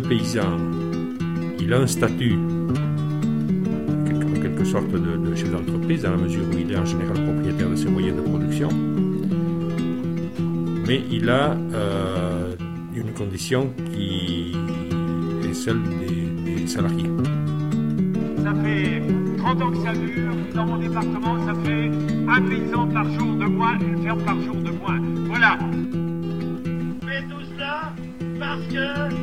[0.00, 0.58] le paysan,
[1.58, 6.72] il a un statut en quelque sorte de, chef d'entreprise, dans la mesure où il
[6.72, 8.68] est en général propriétaire de ses moyens de production,
[10.86, 12.54] mais il a euh,
[12.94, 14.56] une condition qui
[15.44, 17.10] est celle des, salariés.
[18.44, 19.02] Ça fait
[19.38, 21.90] 30 ans que ça dure, dans mon département, ça fait
[22.28, 25.00] un paysan par jour de moins, une ferme par jour de moins.
[25.26, 25.58] Voilà.
[27.04, 27.92] Mais tout cela
[28.38, 29.19] parce que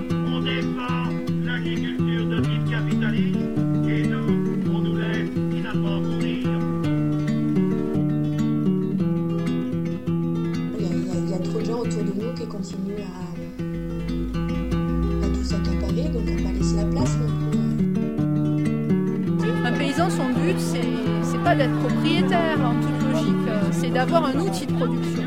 [21.97, 25.23] propriétaire en toute logique, c'est d'avoir un outil de production.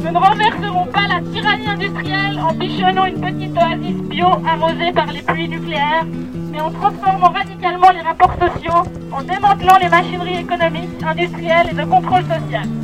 [0.00, 5.06] Nous ne renverserons pas la tyrannie industrielle en bichonnant une petite oasis bio arrosée par
[5.06, 6.06] les pluies nucléaires,
[6.50, 11.84] mais en transformant radicalement les rapports sociaux, en démantelant les machineries économiques, industrielles et de
[11.84, 12.77] contrôle social.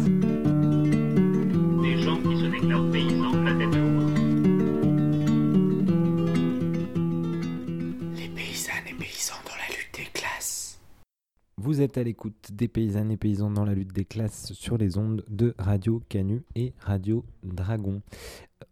[11.85, 15.23] Êtes à l'écoute des paysannes et paysans dans la lutte des classes sur les ondes
[15.29, 18.01] de Radio Canu et Radio Dragon.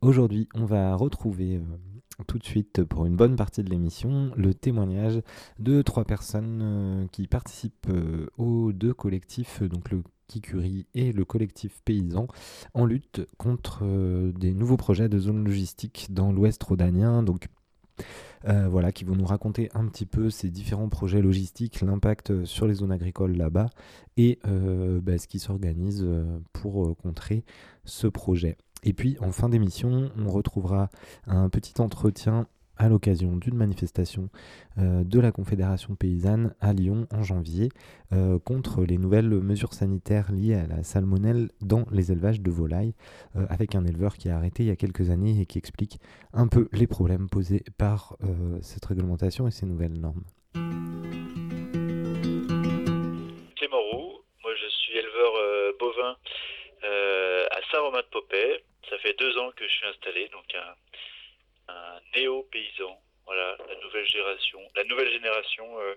[0.00, 1.62] Aujourd'hui, on va retrouver euh,
[2.26, 5.20] tout de suite pour une bonne partie de l'émission le témoignage
[5.58, 11.26] de trois personnes euh, qui participent euh, aux deux collectifs, donc le Kikuri et le
[11.26, 12.28] collectif paysan,
[12.72, 13.84] en lutte contre
[14.32, 17.22] des nouveaux projets de zone logistique dans l'ouest rhodanien.
[17.22, 17.48] Donc
[18.48, 22.66] euh, voilà, qui vont nous raconter un petit peu ces différents projets logistiques, l'impact sur
[22.66, 23.66] les zones agricoles là-bas
[24.16, 27.44] et euh, bah, ce qui s'organise euh, pour contrer
[27.84, 28.56] ce projet.
[28.82, 30.90] Et puis en fin d'émission, on retrouvera
[31.26, 32.46] un petit entretien
[32.82, 34.28] à l'occasion d'une manifestation
[34.78, 37.68] euh, de la Confédération paysanne à Lyon en janvier
[38.12, 42.94] euh, contre les nouvelles mesures sanitaires liées à la salmonelle dans les élevages de volailles,
[43.36, 45.98] euh, avec un éleveur qui a arrêté il y a quelques années et qui explique
[46.32, 48.16] un peu les problèmes posés par
[48.62, 50.24] cette réglementation et ces nouvelles normes.
[53.56, 55.32] Clément Roux, moi je suis éleveur
[55.78, 56.16] bovin
[56.82, 58.64] à Saint-Romain-de-Popet.
[58.90, 60.54] Ça fait deux ans que je suis installé, donc
[61.72, 62.98] un néo-paysan.
[63.26, 65.94] Voilà, la nouvelle génération, la nouvelle génération euh,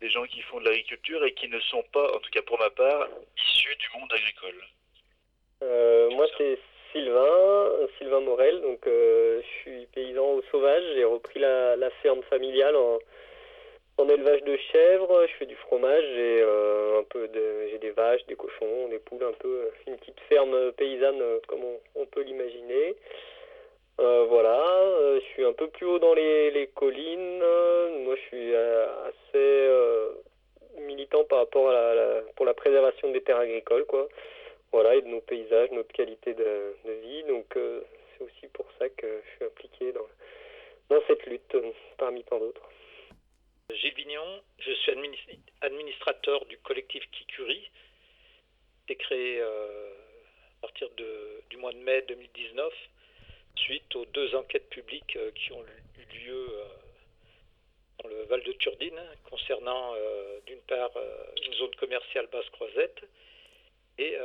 [0.00, 2.58] des gens qui font de l'agriculture et qui ne sont pas, en tout cas pour
[2.58, 4.62] ma part, issus du monde agricole.
[5.62, 6.58] Euh, moi, c'est
[6.92, 8.60] Sylvain, Sylvain Morel.
[8.60, 10.82] Donc, euh, je suis paysan au sauvage.
[10.94, 12.98] J'ai repris la, ferme familiale en,
[14.08, 15.26] élevage de chèvres.
[15.26, 16.04] Je fais du fromage.
[16.14, 20.20] J'ai un peu de, j'ai des vaches, des cochons, des poules, un peu une petite
[20.28, 21.64] ferme paysanne comme
[21.94, 22.94] on peut l'imaginer.
[24.00, 27.38] Euh, voilà, euh, je suis un peu plus haut dans les, collines.
[28.04, 33.38] moi, je suis euh, assez militant par rapport à la, pour la préservation des terres
[33.38, 34.08] agricoles, quoi.
[34.70, 37.24] Voilà, et de nos paysages, notre qualité de, vie.
[37.24, 40.06] Donc, c'est aussi pour ça que je suis impliqué dans,
[40.90, 41.56] dans cette lutte,
[41.96, 42.68] parmi tant d'autres.
[43.70, 44.92] Gilles Vignon, je suis
[45.60, 47.68] administrateur du collectif Kikuri.
[48.86, 49.46] C'est créé à
[50.62, 52.72] partir de, du mois de mai 2019
[53.58, 56.64] suite aux deux enquêtes publiques euh, qui ont eu lieu euh,
[58.02, 60.90] dans le Val de Turdine concernant euh, d'une part
[61.44, 63.02] une zone commerciale basse croisette
[63.98, 64.16] et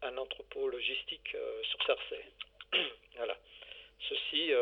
[0.00, 2.24] un entrepôt logistique sur Sarcey.
[3.16, 3.36] voilà.
[4.08, 4.52] Ceci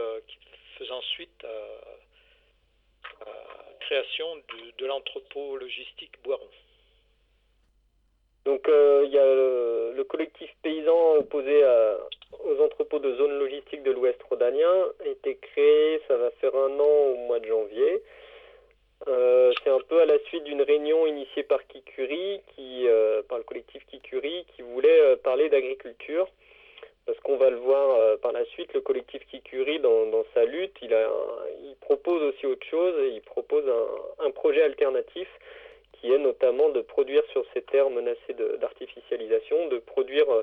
[0.77, 4.43] faisant suite à, la création
[4.79, 6.51] de l'entrepôt logistique Boiron.
[8.45, 11.65] Donc il y a le, collectif paysan opposé
[12.45, 16.79] aux entrepôts de zone logistique de l'Ouest rhodanien a été créé, ça va faire un
[16.79, 18.03] an au mois de janvier.
[19.09, 23.39] Euh, c'est un peu à la suite d'une réunion initiée par Kikuri, qui, euh, par
[23.39, 26.29] le collectif Kikuri, qui voulait euh, parler d'agriculture.
[27.05, 30.95] Parce qu'on va le voir par la suite, le collectif Kikuri, dans, sa lutte, il,
[30.95, 31.11] a,
[31.65, 33.65] il propose aussi autre chose, il propose
[34.21, 35.27] un projet alternatif
[36.03, 40.43] qui est notamment de produire sur ces terres menacées d'artificialisation, de, produire euh,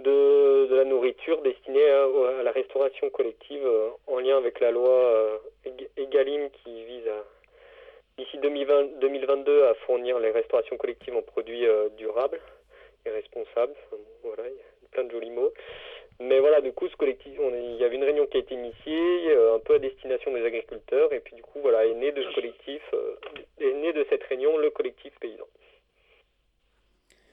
[0.00, 5.38] de, la nourriture destinée à, la restauration collective euh, en lien avec la loi euh,
[5.96, 7.24] EGalim qui vise à
[8.18, 11.66] d'ici 2022 à fournir les restaurations collectives en produits
[11.96, 12.40] durables
[13.04, 13.74] et responsables.
[14.22, 15.52] voilà, il y a plein de jolis mots.
[16.20, 19.30] Mais voilà, du coup, ce collectif, il y avait une réunion qui a été initiée,
[19.30, 22.22] euh, un peu à destination des agriculteurs, et puis du coup, voilà, est né de
[22.22, 23.16] ce collectif, euh,
[23.58, 25.44] est né de cette réunion le collectif paysan.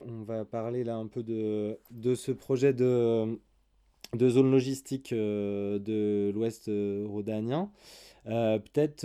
[0.02, 3.38] On va parler là un peu de, de ce projet de,
[4.16, 6.72] de zone logistique euh, de l'Ouest
[7.06, 7.70] rhodanien.
[8.28, 9.04] Euh, peut-être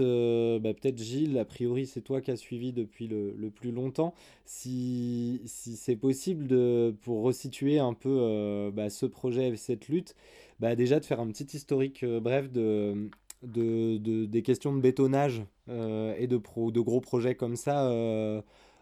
[0.58, 4.14] bah, peut Gilles, a priori c'est toi qui as suivi depuis le, le plus longtemps.
[4.44, 10.14] Si, si c'est possible de, pour resituer un peu bah, ce projet et cette lutte,
[10.60, 13.08] bah, déjà de faire un petit historique bref de,
[13.42, 17.90] de, de, des questions de bétonnage et de, pro, de gros projets comme ça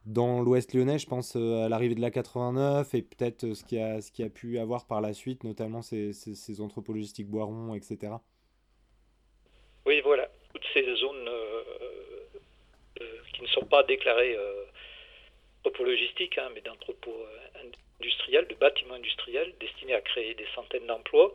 [0.07, 3.65] dans l'Ouest lyonnais, je pense euh, à l'arrivée de la 89 et peut-être euh, ce
[3.65, 6.61] qui a ce qui a pu avoir par la suite, notamment ces, ces,
[6.93, 8.13] logistiques Boiron, etc.
[9.87, 10.24] Oui, voilà,
[10.75, 11.63] ces zones euh,
[13.33, 14.37] qui ne sont pas déclarées
[15.61, 17.27] entrepôts logistiques, hein, mais d'entrepôts
[18.01, 21.33] industriels, de bâtiments industriels destinés à créer des centaines d'emplois.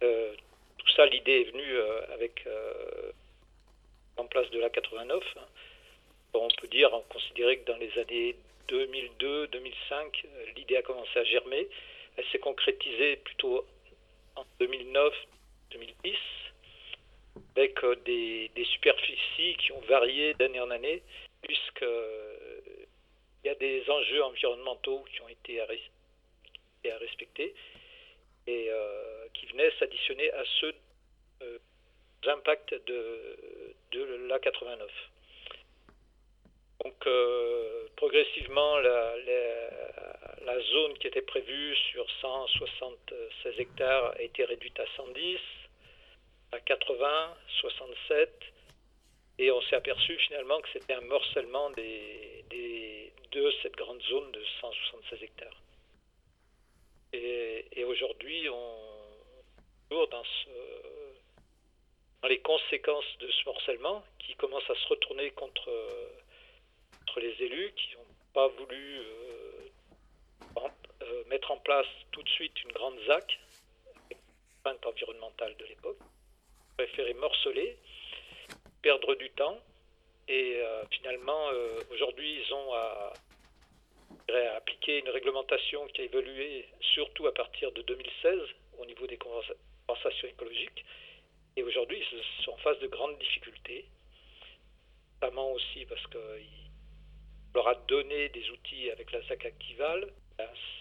[0.00, 1.78] tout ça, l'idée est venue
[2.12, 2.46] avec
[4.16, 5.24] en place de la 89
[6.34, 8.36] on peut dire, on considérait que dans les années
[8.68, 10.24] 2002-2005,
[10.56, 11.68] l'idée a commencé à germer.
[12.16, 13.64] Elle s'est concrétisée plutôt
[14.36, 16.16] en 2009-2010
[17.56, 21.02] avec euh, des, superficies qui ont varié d'année en année
[21.42, 22.86] puisqu'il euh,
[23.44, 25.66] y a des enjeux environnementaux qui ont été à,
[26.98, 27.54] respecter
[28.46, 30.74] et euh, qui venaient s'additionner à ceux
[32.26, 33.36] impacts de,
[33.92, 34.90] de la 89.
[36.84, 39.14] Donc euh, progressivement, la,
[40.72, 45.38] zone qui était prévue sur 176 hectares a été réduite à 110,
[46.52, 48.30] à 80, 67,
[49.38, 52.44] et on s'est aperçu finalement que c'était un morcellement des,
[53.32, 55.62] de cette grande zone de 176 hectares.
[57.12, 58.88] Et, aujourd'hui, on
[59.88, 60.22] toujours dans,
[62.22, 65.70] dans les conséquences de ce morcellement qui commence à se retourner contre
[67.20, 69.68] les élus qui n'ont pas voulu euh,
[71.02, 73.38] euh, mettre en place tout de suite une grande ZAC,
[74.84, 75.98] environnementale de l'époque,
[76.78, 77.76] préféré morceler,
[78.82, 79.58] perdre du temps,
[80.28, 81.48] et euh, finalement,
[81.90, 83.12] aujourd'hui, ils ont à,
[84.56, 88.38] appliquer une réglementation qui a évolué surtout à partir de 2016
[88.78, 90.84] au niveau des compensations écologiques.
[91.56, 93.86] Et aujourd'hui, ils sont en face de grandes difficultés,
[95.14, 96.68] notamment aussi parce qu'ils
[97.54, 100.12] on leur a donné des outils avec la ZAC Actival,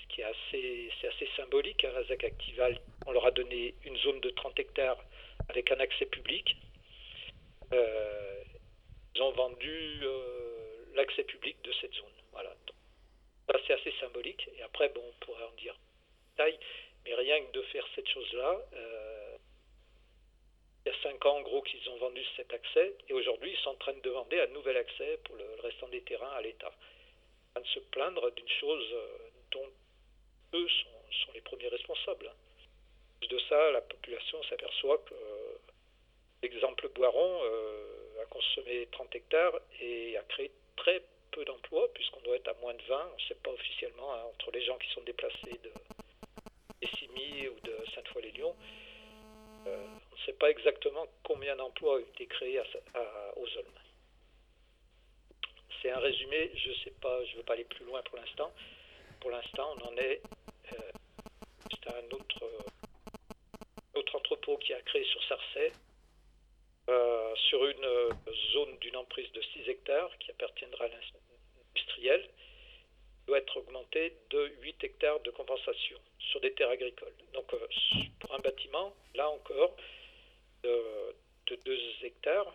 [0.09, 1.83] qui est assez symbolique.
[1.85, 5.03] Hein, la ZAC Actival, on leur a donné une zone de 30 hectares
[5.49, 6.55] avec un accès public.
[7.73, 8.43] Euh,
[9.15, 12.05] ils ont vendu euh, l'accès public de cette zone.
[12.31, 12.55] Voilà.
[13.47, 14.47] ça, c'est assez symbolique.
[14.57, 15.75] Et après, bon, on pourrait en dire
[16.35, 16.59] taille,
[17.05, 19.37] mais rien que de faire cette chose-là, euh,
[20.85, 23.57] il y a cinq ans, en gros, qu'ils ont vendu cet accès, et aujourd'hui, ils
[23.63, 26.67] sont en train de demander un nouvel accès pour le, restant des terrains à l'État.
[26.67, 28.95] En train de se plaindre d'une chose
[29.51, 29.67] dont
[30.53, 32.31] eux sont, les premiers responsables.
[32.31, 32.46] plus
[33.25, 35.57] de ça, la population s'aperçoit que euh,
[36.43, 42.35] l'exemple Boiron euh, a consommé 30 hectares et a créé très peu d'emplois, puisqu'on doit
[42.35, 44.89] être à moins de 20, on ne sait pas officiellement, hein, entre les gens qui
[44.91, 45.71] sont déplacés de
[46.81, 48.55] Essimy ou de Sainte-Foy-les-Lyons.
[49.65, 53.79] on ne sait pas exactement combien d'emplois ont été créés aux Olmes.
[55.81, 58.51] C'est un résumé, je sais pas, je ne veux pas aller plus loin pour l'instant.
[59.19, 60.21] Pour l'instant, on en est.
[60.73, 60.91] Euh,
[61.69, 62.43] c'est un autre,
[63.97, 65.71] autre entrepôt qui a créé sur Sarcey,
[66.89, 67.87] euh, sur une
[68.53, 72.29] zone d'une emprise de 6 hectares qui appartiendra à l'industriel,
[73.27, 77.13] doit être augmenté de 8 hectares de compensation sur des terres agricoles.
[77.33, 77.67] Donc, euh,
[78.19, 79.75] pour un bâtiment, là encore,
[80.63, 81.15] de,
[81.47, 82.53] de 2 hectares,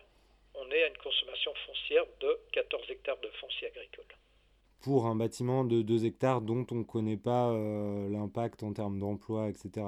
[0.55, 4.05] on est à une consommation foncière de 14 hectares de foncier agricole.
[4.81, 8.99] Pour un bâtiment de 2 hectares dont on ne connaît pas euh, l'impact en termes
[8.99, 9.85] d'emploi, etc.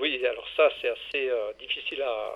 [0.00, 2.32] Oui, alors ça c'est assez euh, difficile à,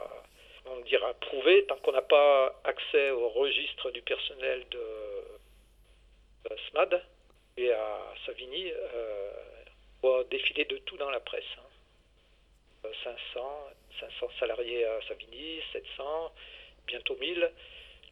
[1.20, 4.80] prouver tant qu'on n'a pas accès au registre du personnel de,
[6.68, 7.02] SMAD
[7.56, 8.70] et à Savigny.
[8.72, 9.30] Euh,
[10.02, 11.44] on va défiler de tout dans la presse.
[12.82, 13.74] 500, hein.
[14.00, 16.32] 500 salariés à Savigny, 700,
[16.86, 17.50] bientôt 1000.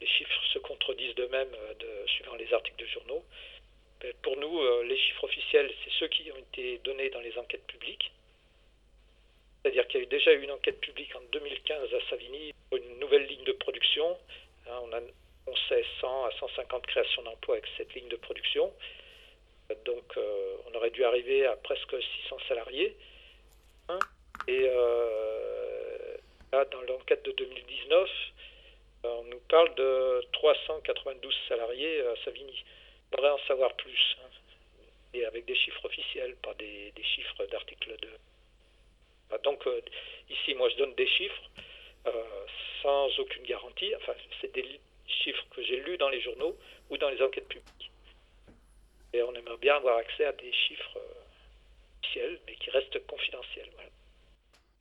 [0.00, 3.24] Les chiffres se contredisent d'eux-mêmes euh, suivant les articles de journaux.
[4.22, 7.66] pour nous, euh, les chiffres officiels, c'est ceux qui ont été donnés dans les enquêtes
[7.66, 8.12] publiques.
[9.68, 12.98] C'est-à-dire qu'il y a déjà eu une enquête publique en 2015 à Savigny pour une
[13.00, 14.16] nouvelle ligne de production.
[14.66, 15.00] Hein, on, a,
[15.46, 18.72] on sait 100 à 150 créations d'emplois avec cette ligne de production.
[19.84, 22.96] Donc euh, on aurait dû arriver à presque 600 salariés.
[23.90, 23.98] Hein.
[24.46, 24.62] et
[26.52, 28.10] là, dans l'enquête de 2019,
[29.04, 32.64] euh, on nous parle de 392 salariés à Savigny.
[33.12, 34.16] On devrait en savoir plus.
[34.22, 34.30] Hein.
[35.12, 38.08] et avec des chiffres officiels, pas des, chiffres d'articles de.
[39.44, 39.64] Donc
[40.30, 41.50] ici, moi, je donne des chiffres
[42.82, 43.94] sans aucune garantie.
[43.96, 46.56] Enfin, c'est des chiffres que j'ai lus dans les journaux
[46.90, 47.90] ou dans les enquêtes publiques.
[49.12, 50.98] Et on aimerait bien avoir accès à des chiffres
[52.02, 53.70] officiels, mais qui restent confidentiels.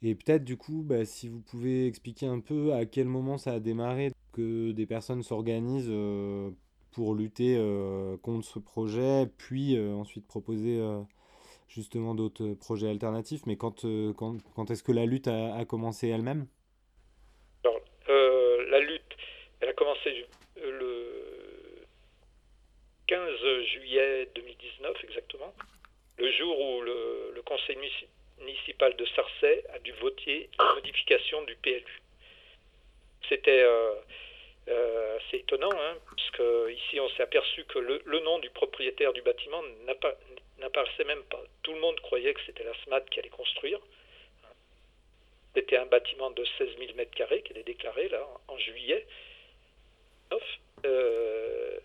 [0.04, 3.54] Et peut-être du coup, bah, si vous pouvez expliquer un peu à quel moment ça
[3.54, 6.52] a démarré, que des personnes s'organisent euh,
[6.92, 10.80] pour lutter euh, contre ce projet, puis euh, ensuite proposer
[11.68, 13.46] justement d'autres projets alternatifs.
[13.46, 16.48] Mais quand, quand, quand est-ce que la lutte a, commencé elle-même?
[17.64, 17.80] Alors,
[18.72, 19.18] La lutte,
[19.62, 21.86] elle a commencé le
[23.08, 23.30] 15
[23.74, 25.54] juillet 2019 exactement,
[26.18, 28.10] le jour où le, conseil municipal
[28.40, 32.02] municipal de Sarcey a dû voter la modification du PLU.
[33.30, 33.64] C'était
[34.68, 35.98] euh, euh, assez étonnant, hein,
[36.70, 39.62] ici on s'est aperçu que le, nom du propriétaire du bâtiment
[40.60, 41.42] n'apparaissait même pas.
[41.64, 43.80] Tout le monde croyait que c'était la SMAD qui allait construire.
[45.56, 49.06] C'était un bâtiment de 16 000 m2 qui est déclaré là en, juillet.
[50.86, 51.80] Euh,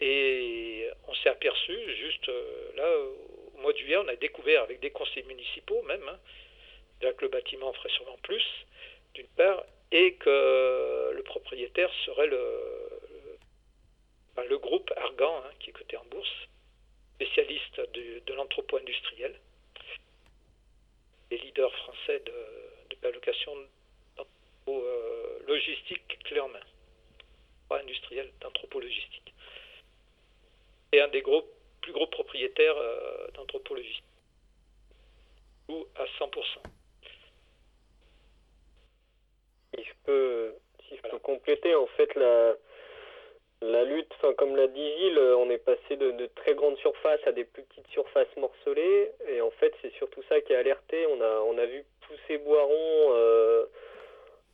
[0.00, 2.30] et on s'est aperçu juste
[2.76, 2.98] là
[3.54, 6.18] au mois de juillet, on a découvert avec des conseils municipaux même, hein,
[7.00, 8.44] que le bâtiment ferait sûrement plus,
[9.14, 12.98] d'une part, et que le propriétaire serait le,
[14.48, 16.48] le, groupe Argan, hein, qui est coté en bourse,
[17.14, 19.38] spécialiste de, l'entrepôt industriel,
[21.30, 22.32] les leaders français de,
[23.02, 23.52] la location
[24.68, 26.60] euh, logistique clé en main,
[27.68, 29.32] pas industriel, d'entrepôt logistique.
[30.92, 31.48] Et un des groupes
[31.80, 33.14] plus gros propriétaire euh.
[35.68, 36.77] Ou à 100%.
[39.78, 40.54] Si je peux,
[40.88, 45.58] si je peux compléter, en fait, la, lutte, enfin, comme l'a dit Gilles, on est
[45.58, 49.12] passé de, très grandes surfaces à des plus petites surfaces morcelées.
[49.28, 51.06] Et en fait, c'est surtout ça qui a alerté.
[51.06, 53.66] On a, on a vu pousser Boiron euh,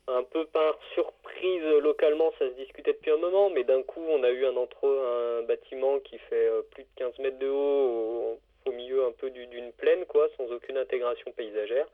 [0.09, 4.23] un peu par surprise localement, ça se discutait depuis un moment, mais d'un coup, on
[4.23, 8.39] a eu un, entre, un bâtiment qui fait euh, plus de 15 mètres de haut
[8.67, 11.87] au, milieu un peu d'une plaine, quoi, sans aucune intégration paysagère,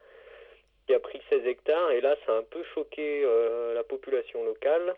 [0.91, 4.43] qui a pris 16 hectares, et là, ça a un peu choqué euh, la population
[4.45, 4.97] locale.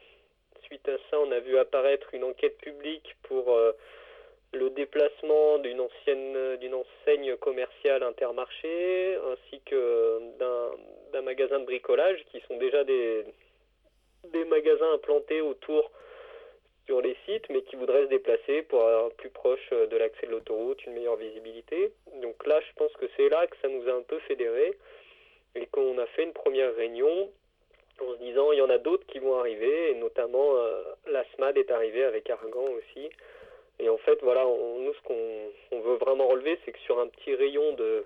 [0.63, 3.73] Suite à ça, on a vu apparaître une enquête publique pour euh,
[4.55, 10.21] le déplacement d'une ancienne d'une enseigne commerciale intermarché ainsi que
[11.13, 13.27] d'un magasin de bricolage qui sont déjà des,
[14.47, 15.91] magasins implantés autour
[16.87, 20.33] sur les sites mais qui voudraient se déplacer pour être plus proche de l'accès de
[20.33, 21.93] l'autoroute, une meilleure visibilité.
[22.23, 24.73] Donc là, je pense que c'est là que ça nous a un peu fédéré
[25.55, 27.31] et qu'on a fait une première réunion
[28.01, 31.25] en se disant il y en a d'autres qui vont arriver et notamment euh, la
[31.35, 33.11] SMAD est arrivée avec Argan aussi
[33.79, 37.35] et en fait, voilà, nous, ce qu'on veut vraiment relever, c'est que sur un petit
[37.35, 38.05] rayon de,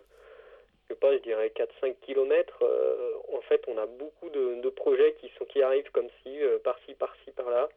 [0.84, 5.14] je sais pas, je dirais 4-5 km, euh, en fait, on a beaucoup de, projets
[5.20, 7.68] qui, sont, qui arrivent comme ci, euh, par-ci, par-ci, par-là.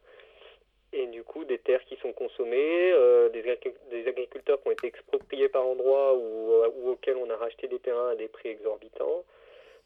[0.94, 5.50] Et du coup, des terres qui sont consommées, euh, des, agriculteurs qui ont été expropriés
[5.50, 9.24] par endroits ou, auxquels on a racheté des terrains à des prix exorbitants.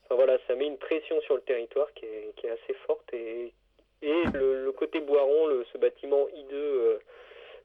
[0.04, 3.14] Enfin voilà, ça met une pression sur le territoire qui est, assez forte.
[3.14, 3.54] Et,
[4.02, 7.00] et le, côté Boiron, le, ce bâtiment hideux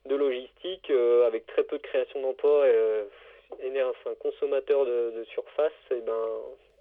[0.07, 3.05] de logistique euh, avec très peu de création d'emplois euh,
[3.63, 6.29] un consommateur de, surface, et eh ben,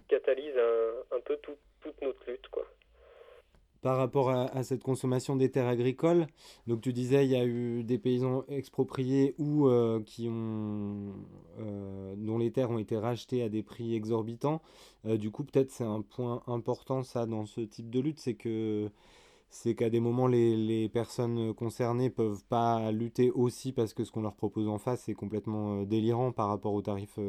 [0.07, 0.57] catalyse
[1.11, 2.47] un, peu toute notre lutte.
[2.49, 2.65] Quoi.
[3.81, 6.27] Par rapport à, cette consommation des terres agricoles,
[6.65, 11.13] donc tu disais il y a eu des paysans expropriés ou euh, qui ont,
[12.17, 14.62] dont les terres ont été rachetées à des prix exorbitants.
[15.05, 18.89] du coup, peut-être c'est un point important ça dans ce type de lutte, c'est que
[19.50, 24.22] c'est qu'à des moments, les, personnes concernées peuvent pas lutter aussi parce que ce qu'on
[24.22, 27.19] leur propose en face est complètement euh, délirant par rapport aux tarifs,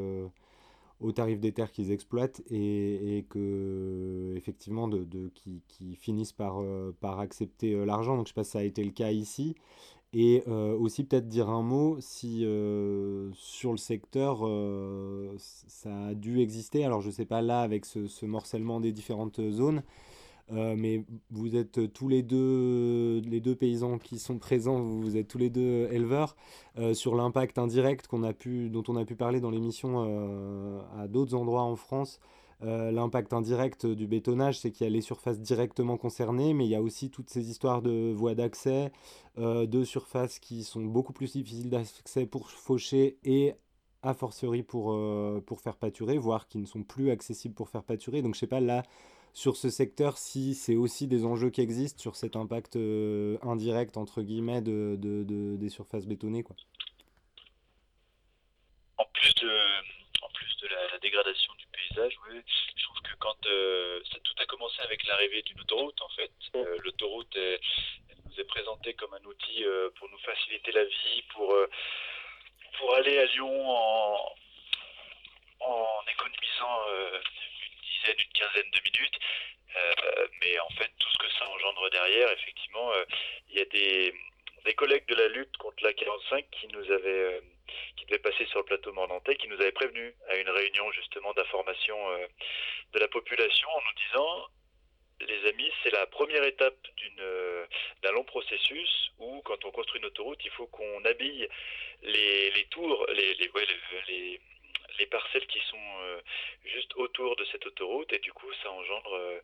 [1.02, 6.95] euh, aux tarifs des terres qu'ils exploitent et, que, effectivement, de, qui, finissent par, euh,
[7.00, 8.17] par accepter l'argent.
[8.17, 9.55] Donc, je sais pas si ça a été le cas ici.
[10.14, 12.38] Et aussi, peut-être dire un mot si
[13.35, 14.38] sur le secteur,
[15.37, 16.85] ça a dû exister.
[16.85, 19.83] Alors, je sais pas là, avec ce morcellement des différentes zones.
[20.52, 25.28] Euh, mais vous êtes tous les deux, les deux paysans qui sont présents, vous êtes
[25.28, 26.37] tous les deux éleveurs,
[26.78, 30.81] euh, sur l'impact indirect qu'on a pu, dont on a pu parler dans l'émission euh,
[30.99, 32.21] à d'autres endroits en France.
[32.61, 36.75] l'impact indirect du bétonnage, c'est qu'il y a les surfaces directement concernées, mais il y
[36.75, 38.90] a aussi toutes ces histoires de voies d'accès,
[39.37, 43.55] de surfaces qui sont beaucoup plus difficiles d'accès pour faucher et
[44.02, 44.99] a fortiori pour,
[45.47, 48.23] pour faire pâturer, voire qui ne sont plus accessibles pour faire pâturer.
[48.23, 48.83] Donc je sais pas, là,
[49.32, 53.97] sur ce secteur si c'est aussi des enjeux qui existent sur cet impact euh, indirect
[53.97, 56.56] entre guillemets de, des surfaces bétonnées quoi.
[59.40, 59.50] de,
[60.23, 62.40] en plus de la, dégradation du paysage, oui,
[62.76, 63.37] je trouve que quand
[64.11, 66.32] ça, tout a commencé avec l'arrivée d'une autoroute, en fait,
[66.82, 69.64] l'autoroute nous est présentée comme un outil
[69.97, 71.54] pour nous faciliter la vie, pour
[72.78, 74.35] pour aller à Lyon en,
[75.61, 76.78] en économisant
[78.07, 79.19] une quinzaine de minutes.
[80.43, 82.93] mais en fait, tout ce que ça engendre derrière, effectivement,
[83.50, 84.14] il y a des,
[84.64, 87.40] des collègues de la lutte contre la 45 qui nous avaient euh,
[87.97, 91.33] qui devaient passer sur le plateau mornantais, qui nous avaient prévenus à une réunion justement
[91.33, 92.26] d'information euh,
[92.93, 94.47] de la population en nous disant
[95.21, 96.76] les amis, c'est la première étape
[97.19, 97.67] euh,
[98.02, 101.49] d'un long processus où, quand on construit une autoroute, il faut qu'on habille
[102.02, 103.35] les, tours, les,
[104.99, 106.21] les, parcelles qui sont
[106.64, 109.40] juste autour de cette autoroute, et du coup, ça engendre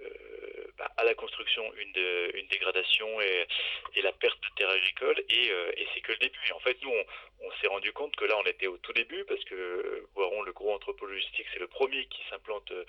[0.00, 1.92] euh, bah, à la construction une,
[2.48, 3.46] dégradation et,
[4.00, 6.52] la perte de terres agricoles et, euh, c'est que le début.
[6.54, 6.92] En fait, nous,
[7.40, 10.52] on, s'est rendu compte que là, on était au tout début parce que Voiron, le
[10.52, 12.84] gros entrepôt logistique, c'est le premier qui s'implante euh,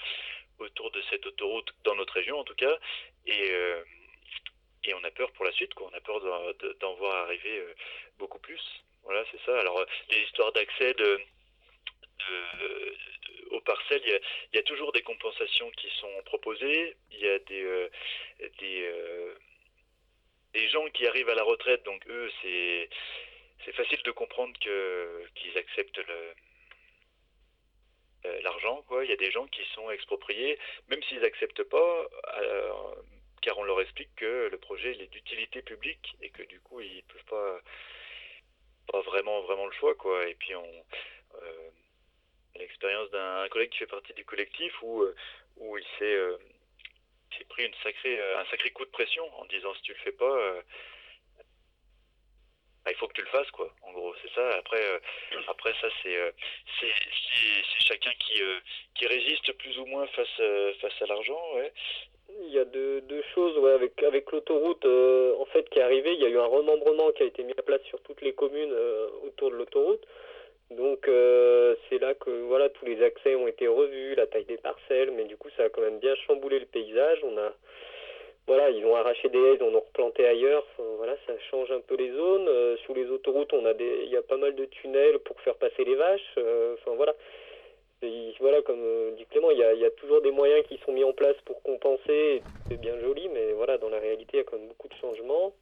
[0.59, 2.77] autour de cette autoroute dans notre région, en tout cas.
[3.25, 3.51] Et,
[4.83, 5.89] et on a peur pour la suite, quoi.
[5.91, 6.21] On a peur
[6.79, 7.63] d'en voir arriver
[8.17, 8.61] beaucoup plus.
[9.03, 9.57] Voilà, c'est ça.
[9.59, 11.21] Alors, les histoires d'accès de,
[12.19, 12.95] de
[13.51, 16.95] aux parcelles, il y, a, toujours des compensations qui sont proposées.
[17.11, 17.89] Il y a des, euh,
[18.41, 19.35] euh,
[20.53, 22.89] des, gens qui arrivent à la retraite, donc eux, c'est,
[23.65, 26.33] c'est facile de comprendre qu'ils acceptent le,
[28.25, 28.83] euh, l'argent.
[28.87, 29.03] Quoi.
[29.05, 30.57] Il y a des gens qui sont expropriés,
[30.89, 32.07] même s'ils n'acceptent pas,
[33.41, 36.81] car on leur explique que le projet il est d'utilité publique et que du coup,
[36.81, 37.61] ils peuvent pas,
[38.91, 39.95] pas vraiment, vraiment le choix.
[39.95, 40.27] Quoi.
[40.27, 40.85] Et puis, on
[42.59, 45.15] l'expérience d'un collègue qui fait partie du collectif où, euh,
[45.57, 46.37] où il s'est euh,
[47.49, 50.53] pris euh, un sacré coup de pression en disant si tu le fais pas,
[52.85, 53.73] bah, il faut que tu le fasses quoi.
[53.83, 54.57] En gros, c'est ça.
[54.57, 55.01] Après,
[55.47, 56.33] après ça c'est
[56.79, 56.91] c'est
[57.79, 58.41] chacun qui
[58.95, 60.41] qui résiste plus ou moins face
[60.81, 61.41] face à l'argent.
[62.41, 66.13] Il y a deux, deux choses ouais, avec avec l'autoroute en fait qui est arrivée.
[66.13, 68.33] Il y a eu un remembrement qui a été mis en place sur toutes les
[68.33, 68.73] communes
[69.23, 70.05] autour de l'autoroute.
[70.71, 74.57] Donc euh, c'est là que voilà tous les accès ont été revus, la taille des
[74.57, 77.19] parcelles, mais du coup ça a quand même bien chamboulé le paysage.
[77.23, 77.53] On a
[78.45, 80.65] voilà, ils ont arraché des haies, ils en replanté ailleurs.
[80.97, 82.47] voilà, ça change un peu les zones.
[82.47, 85.39] Euh, sous les autoroutes, on a des, il y a pas mal de tunnels pour
[85.41, 86.33] faire passer les vaches.
[86.37, 87.15] Euh, enfin voilà.
[88.39, 90.91] voilà, comme dit Clément, il y, a, il y, a, toujours des moyens qui sont
[90.91, 92.41] mis en place pour compenser.
[92.67, 94.95] C'est bien joli, mais voilà, dans la réalité, il y a quand même beaucoup de
[94.95, 95.53] changements.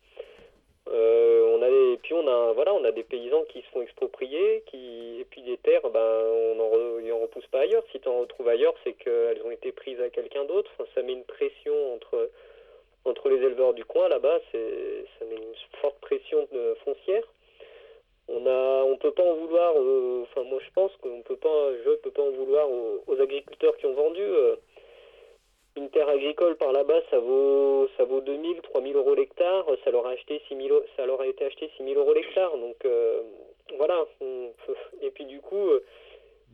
[0.93, 3.81] Euh, on a et puis on a voilà on a des paysans qui se font
[3.81, 7.83] exproprier qui et puis des terres ben on en, en repousse pas ailleurs.
[7.91, 10.71] Si tu en retrouves ailleurs c'est qu'elles ont été prises à quelqu'un d'autre.
[10.95, 12.29] Ça met une pression entre
[13.05, 17.23] entre les éleveurs du coin là-bas ça met une forte pression de, foncière.
[18.29, 21.71] On a on peut pas en vouloir euh, enfin moi je pense qu'on peut pas
[21.85, 24.55] je peux pas en vouloir aux, agriculteurs qui ont vendu euh,
[25.77, 29.65] une terre agricole par là-bas, ça vaut, ça vaut 2000, 3000 euros l'hectare.
[29.83, 32.57] Ça leur a acheté 6000, ça leur a été acheté 6000 euros l'hectare.
[32.57, 33.21] Donc, euh,
[33.77, 34.05] voilà.
[35.01, 35.83] Et puis, du coup, euh,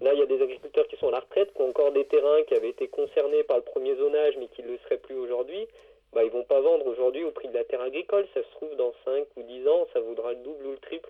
[0.01, 2.05] là, il y a des agriculteurs qui sont à la retraite, qui ont encore des
[2.05, 5.15] terrains qui avaient été concernés par le premier zonage, mais qui ne le seraient plus
[5.15, 5.67] aujourd'hui.
[6.12, 8.27] Bah, ils vont pas vendre aujourd'hui au prix de la terre agricole.
[8.33, 11.09] Ça se trouve, dans 5 ou 10 ans, ça vaudra le double ou le triple.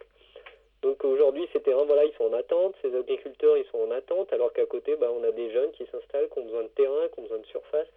[1.14, 4.52] Aujourd'hui, ces terrains, voilà, ils sont en attente, ces agriculteurs, ils sont en attente, alors
[4.52, 7.20] qu'à côté, bah, on a des jeunes qui s'installent, qui ont besoin de terrain, qui
[7.20, 7.88] ont besoin de surface,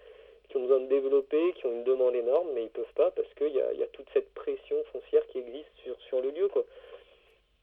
[0.50, 3.32] qui ont besoin de développer, qui ont une demande énorme, mais ils peuvent pas parce
[3.32, 6.48] qu'il y a, y a, toute cette pression foncière qui existe sur, sur le lieu.
[6.48, 6.66] Quoi.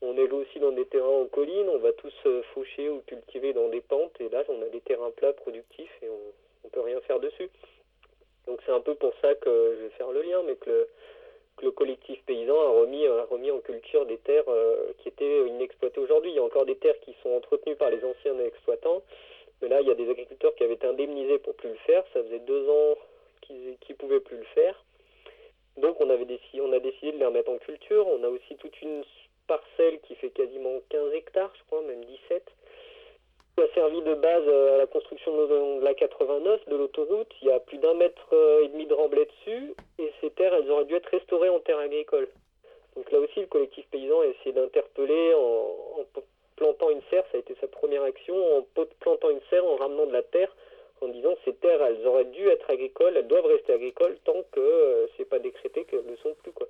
[0.02, 3.54] On est aussi dans des terrains en colline, on va tous euh, faucher ou cultiver
[3.54, 6.82] dans des pentes, et là, on a des terrains plats productifs et on ne peut
[6.82, 7.52] rien faire dessus.
[8.48, 10.88] Donc c'est un peu pour ça que je vais faire le lien, mais que le,
[11.62, 16.00] le collectif paysan a remis, a remis en culture des terres euh, qui étaient inexploitées
[16.00, 16.32] aujourd'hui.
[16.32, 19.04] Il y a encore des terres qui sont entretenues par les anciens exploitants,
[19.62, 22.04] mais là, il y a des agriculteurs qui avaient été indemnisés pour plus le faire.
[22.14, 22.98] Ça faisait deux ans
[23.42, 24.84] qu'ils ne pouvaient plus le faire.
[25.78, 28.08] Donc on, avait décidé, on a décidé de les remettre en culture.
[28.08, 29.04] On a aussi toute une
[29.48, 32.44] parcelle qui fait quasiment 15 hectares, je crois, même 17,
[33.56, 37.32] qui a servi de base à la construction de la 89, de l'autoroute.
[37.42, 40.54] Il y a plus d'un mètre euh, et demi de remblai dessus, et ces terres,
[40.54, 42.28] elles auraient dû être restaurées en terres agricoles.
[42.96, 46.06] Donc là aussi, le collectif paysan a essayé d'interpeller en,
[46.56, 48.66] plantant une serre, ça a été sa première action, en
[49.00, 50.56] plantant une serre, en ramenant de la terre,
[51.02, 54.60] en disant ces terres, elles auraient dû être agricoles, elles doivent rester agricoles tant que
[54.60, 56.68] euh, c'est pas décrété qu'elles ne sont plus quoi.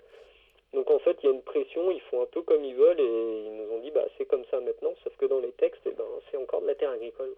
[0.74, 3.00] Donc en fait, il y a une pression, ils font un peu comme ils veulent
[3.00, 5.82] et ils nous ont dit bah c'est comme ça maintenant, sauf que dans les textes,
[5.86, 7.34] eh ben, c'est encore de la terre agricole.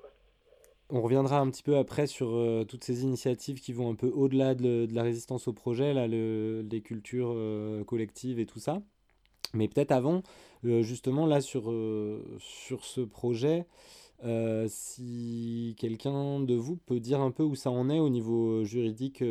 [0.89, 4.07] On reviendra un petit peu après sur euh, toutes ces initiatives qui vont un peu
[4.07, 8.81] au-delà de, la résistance au projet, là, le, les cultures euh, collectives et tout ça.
[9.53, 10.21] Mais peut-être avant,
[10.63, 11.73] justement, là, sur,
[12.39, 13.65] sur ce projet,
[14.67, 19.21] si quelqu'un de vous peut dire un peu où ça en est au niveau juridique,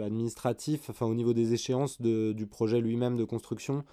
[0.00, 3.84] administratif, enfin au niveau des échéances de, du projet lui-même de construction,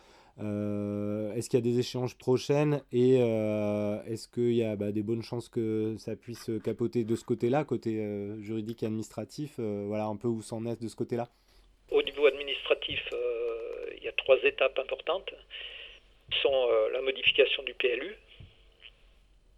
[0.41, 4.91] euh, est-ce qu'il y a des échéances prochaines et euh, est-ce qu'il y a bah,
[4.91, 9.55] des bonnes chances que ça puisse capoter de ce côté-là, côté euh, juridique et administratif
[9.57, 11.27] Voilà un peu où s'en est de ce côté-là?
[11.91, 13.01] Au niveau administratif,
[13.97, 15.33] il y a trois étapes importantes.
[16.43, 18.15] Sont la modification du PLU,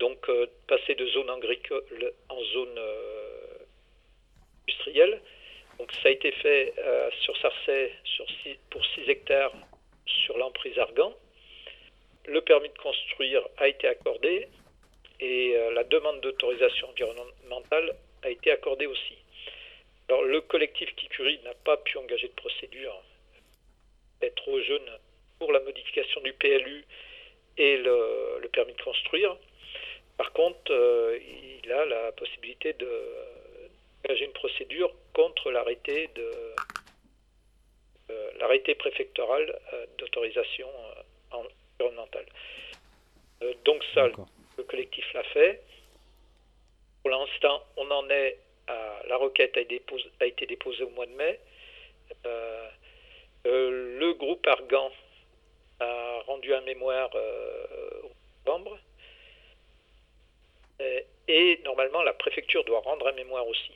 [0.01, 0.29] donc
[0.67, 2.79] passer de zone agricole en zone
[4.63, 5.21] industrielle.
[5.77, 6.73] Donc ça a été fait
[7.21, 8.25] sur Sarcey sur
[8.71, 9.53] pour 6 hectares
[10.05, 11.13] sur l'emprise Argan.
[12.25, 14.47] Le permis de construire a été accordé
[15.21, 19.15] et euh, la demande d'autorisation environnementale a été accordée aussi.
[20.09, 23.01] Alors le collectif Kikuri n'a pas pu engager de procédure,
[24.21, 24.89] est trop jeune
[25.39, 26.85] pour la modification du PLU
[27.57, 29.37] et le, permis de construire.
[30.17, 31.17] Par contre, euh,
[31.63, 36.31] il a la possibilité d'engager une procédure contre l'arrêté de
[38.11, 41.43] euh, l'arrêté préfectoral euh, d'autorisation euh,
[41.79, 42.25] environnementale.
[43.63, 44.07] donc ça,
[44.57, 45.61] le collectif l'a fait.
[47.01, 51.39] Pour l'instant, on en est à la requête a, été déposée au mois de mai.
[53.45, 54.91] le groupe Argan
[55.79, 57.09] a rendu un mémoire
[58.03, 58.11] au
[58.45, 58.77] novembre.
[61.27, 63.71] Et, normalement, la préfecture doit rendre un mémoire aussi.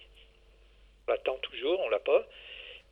[1.08, 2.26] On l'attend toujours, on l'a pas.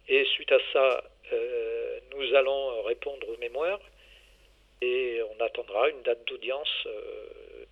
[0.08, 3.80] Et suite à ça, euh, nous allons répondre aux mémoires
[4.82, 7.66] et on attendra une date d'audience euh,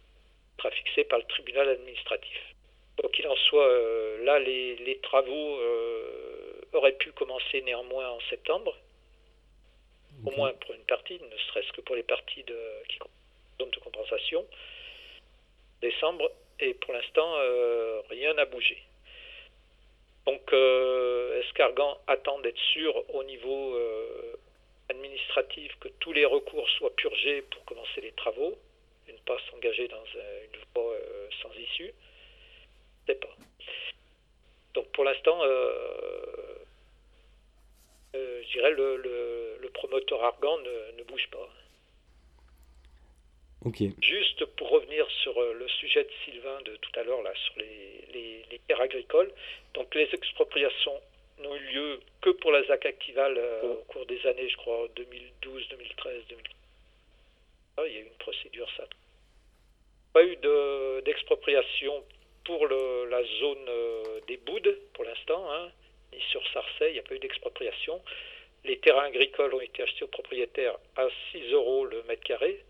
[0.57, 2.39] sera fixée par le tribunal administratif.
[3.01, 5.59] Donc qu'il en soit, euh, là, les, travaux
[6.73, 8.77] auraient pu commencer néanmoins en septembre,
[10.25, 12.99] au moins pour une partie, ne serait-ce que pour les parties de, qui
[13.69, 14.45] de compensation,
[15.81, 17.35] décembre, et pour l'instant,
[18.09, 18.77] rien n'a bougé.
[20.25, 24.35] Donc, euh, Escargan attend d'être sûr au niveau euh,
[24.89, 28.55] administratif que tous les recours soient purgés pour commencer les travaux
[29.07, 31.91] et ne pas s'engager dans une voie euh, sans issue.
[33.07, 33.35] Sais pas.
[34.75, 35.41] Donc, pour l'instant,
[38.13, 40.57] je dirais le, le, promoteur Argan
[40.97, 41.49] ne bouge pas.
[44.01, 47.53] Juste pour revenir sur euh, le sujet de Sylvain de tout à l'heure, là, sur
[47.59, 49.31] les, terres agricoles.
[49.73, 50.99] Donc, les expropriations
[51.39, 54.87] n'ont eu lieu que pour la ZAC Actival euh, au cours des années, je crois,
[54.95, 57.87] 2012, 2013, 2014.
[57.87, 58.85] il y a eu une procédure, ça.
[60.13, 60.37] Pas eu
[61.05, 62.03] d'expropriation
[62.45, 65.71] pour le, la zone euh, des Boudes, pour l'instant, hein,
[66.13, 68.01] ni sur Sarcey, il n'y a pas eu d'expropriation.
[68.63, 72.63] Les terrains agricoles ont été achetés aux propriétaires à 6 euros le mètre carré,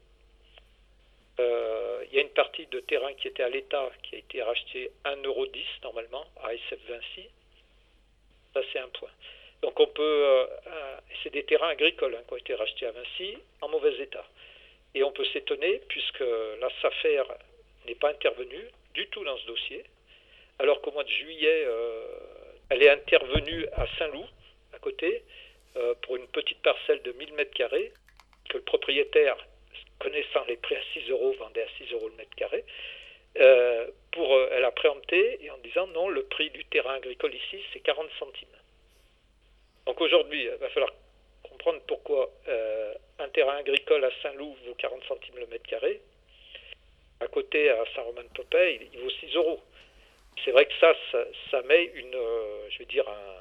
[2.12, 4.92] il y a une partie de terrain qui était à l'État qui a été racheté
[5.06, 7.30] 1,10€ normalement à SF Vinci.
[8.54, 9.10] Ça, c'est un point.
[9.62, 10.02] Donc, on peut.
[10.02, 13.96] Euh, euh, c'est des terrains agricoles hein, qui ont été rachetés à Vinci en mauvais
[14.00, 14.26] état.
[14.94, 16.20] Et on peut s'étonner, puisque
[16.60, 17.24] la SAFER
[17.86, 19.84] n'est pas intervenue du tout dans ce dossier,
[20.60, 21.66] alors qu'au mois de juillet,
[22.70, 24.26] elle est intervenue à Saint-Loup,
[24.74, 25.24] à côté,
[26.02, 27.94] pour une petite parcelle de 1000 mètres carrés,
[28.50, 29.38] que le propriétaire
[30.02, 32.64] connaissant les prix à 6 euros, vendait à 6 euros le mètre carré.
[33.40, 37.34] Euh, pour, euh, elle a préempté et en disant non, le prix du terrain agricole
[37.34, 38.48] ici, c'est 40 centimes.
[39.86, 40.92] Donc aujourd'hui, il va falloir
[41.44, 46.02] comprendre pourquoi euh, un terrain agricole à Saint-Loup vaut 40 centimes le mètre carré.
[47.22, 49.62] À côté, à Saint-Romain-de-Popey, il, vaut 6 euros.
[50.44, 50.94] C'est vrai que ça,
[51.52, 52.18] ça, met une,
[52.70, 53.36] je veux dire, un,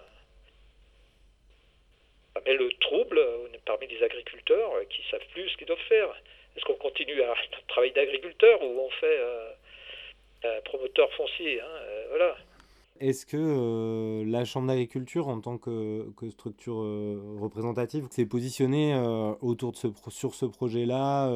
[2.34, 3.20] ça met le trouble
[3.64, 6.14] parmi les agriculteurs qui savent plus ce qu'ils doivent faire.
[6.56, 9.18] Est-ce qu'on continue à notre travail d'agriculteur ou on fait
[10.44, 12.36] euh, promoteur foncier hein, euh, Voilà.
[12.98, 16.76] Est-ce que euh, la Chambre d'agriculture, en tant que, structure
[17.40, 18.94] représentative, s'est positionnée
[19.40, 21.28] autour de ce, sur ce projet-là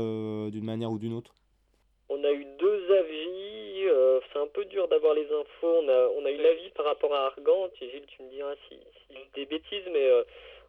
[0.51, 1.35] d'une manière ou d'une autre?
[2.11, 3.89] On a eu deux avis.
[4.31, 5.81] c'est un peu dur d'avoir les infos.
[5.83, 7.71] On a, on a eu l'avis par rapport à Argan.
[7.81, 8.77] Gilles, tu me diras si,
[9.09, 10.07] si des bêtises, mais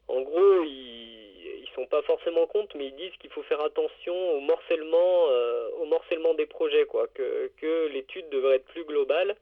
[0.07, 1.15] en gros, ils,
[1.45, 5.69] ils sont pas forcément contre, mais ils disent qu'il faut faire attention au morcellement, euh,
[5.81, 9.35] au morcellement des projets, quoi, que, l'étude devrait être plus globale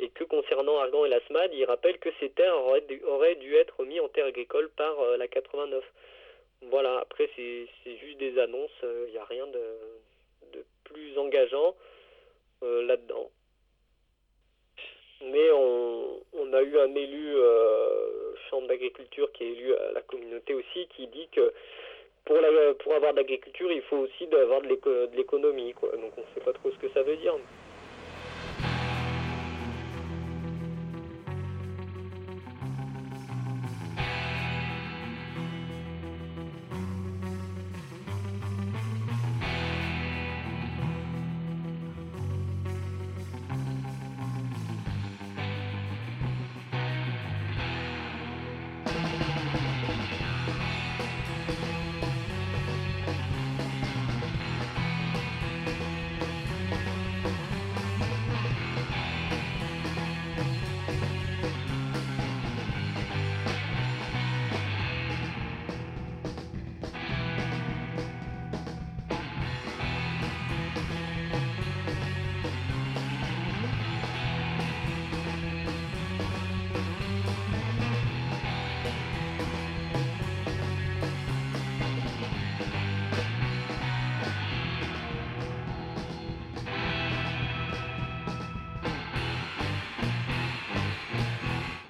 [0.00, 2.56] et que concernant Argan et la SMAD, ils rappellent que ces terres
[3.06, 5.84] auraient dû, être mis en terre agricole par euh, la 89.
[6.70, 9.78] Voilà, après c'est juste des annonces, il euh, n'y a rien de,
[10.52, 11.74] de plus engageant
[12.62, 13.30] là-dedans.
[15.30, 17.34] Mais on, a eu un élu
[18.50, 21.52] chambre d'agriculture qui est élu à la communauté aussi, qui dit que
[22.24, 22.36] pour,
[22.80, 25.74] pour avoir de l'agriculture, il faut aussi avoir de l'économie.
[25.82, 27.34] Donc on ne sait pas trop ce que ça veut dire.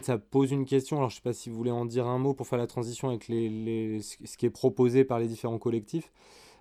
[0.05, 0.99] Ça pose une question.
[0.99, 2.67] Alors, je ne sais pas si vous voulez en dire un mot pour faire la
[2.67, 6.13] transition avec ce qui est proposé par les différents collectifs,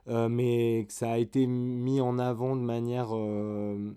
[0.07, 3.93] euh, mais ça a été mis en avant de manière euh,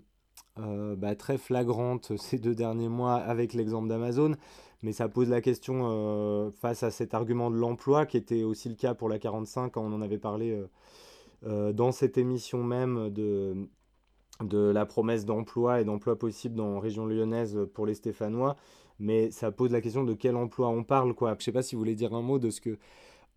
[0.59, 4.35] euh, bah, très flagrante ces deux derniers mois avec l'exemple d'Amazon.
[4.83, 8.75] Mais ça pose la question face à cet argument de l'emploi, qui était aussi le
[8.75, 10.55] cas pour la 45 quand on en avait parlé
[11.41, 13.67] dans cette émission même de,
[14.43, 18.55] de la promesse d'emploi et d'emploi possible dans la région lyonnaise pour les Stéphanois
[18.99, 21.13] mais ça pose la question de quel emploi on parle.
[21.13, 21.31] Quoi.
[21.31, 22.77] Je ne sais pas si vous voulez dire un mot de ce que,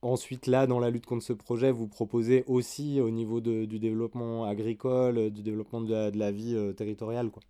[0.02, 3.78] ensuite, là, dans la lutte contre ce projet, vous proposez aussi au niveau de, du
[3.78, 7.30] développement agricole, du développement de la, de la vie euh, territoriale.
[7.30, 7.42] Quoi.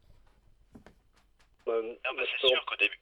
[1.66, 2.98] Bah, bah, c'est sûr qu'au début,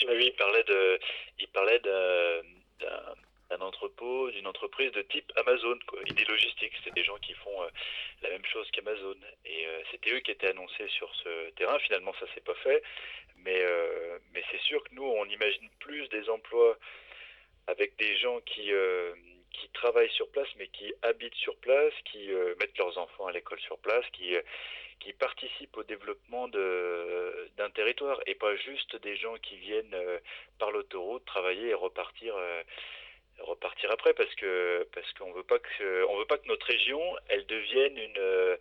[0.00, 0.98] il parlait de,
[1.40, 3.25] il parlait d'un
[3.60, 6.00] entrepôt, d'une entreprise de type Amazon, quoi.
[6.06, 7.68] Idée logistique, c'est des gens qui font euh,
[8.22, 9.16] la même chose qu'Amazon.
[9.44, 11.78] Et euh, c'était eux qui étaient annoncés sur ce terrain.
[11.80, 12.82] Finalement, ça s'est pas fait.
[13.38, 16.76] Mais, euh, mais c'est sûr que nous, on imagine plus des emplois
[17.66, 18.70] avec des gens qui,
[19.50, 22.28] qui travaillent sur place, mais qui habitent sur place, qui
[22.60, 24.36] mettent leurs enfants à l'école sur place, qui,
[25.00, 29.96] qui participent au développement d'un territoire, et pas juste des gens qui viennent
[30.60, 32.36] par l'autoroute travailler et repartir
[33.38, 37.00] repartir après parce que parce qu'on veut pas que on veut pas que notre région
[37.28, 38.58] elle devienne une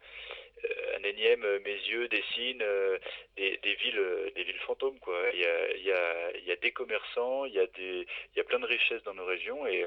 [0.97, 2.97] un énième euh, mes yeux dessinent euh,
[3.35, 5.19] des, des, villes euh, des villes fantômes quoi.
[5.33, 8.07] Il y a, il y a, il y a des commerçants il y a des
[8.33, 9.85] il y a plein de richesses dans nos régions et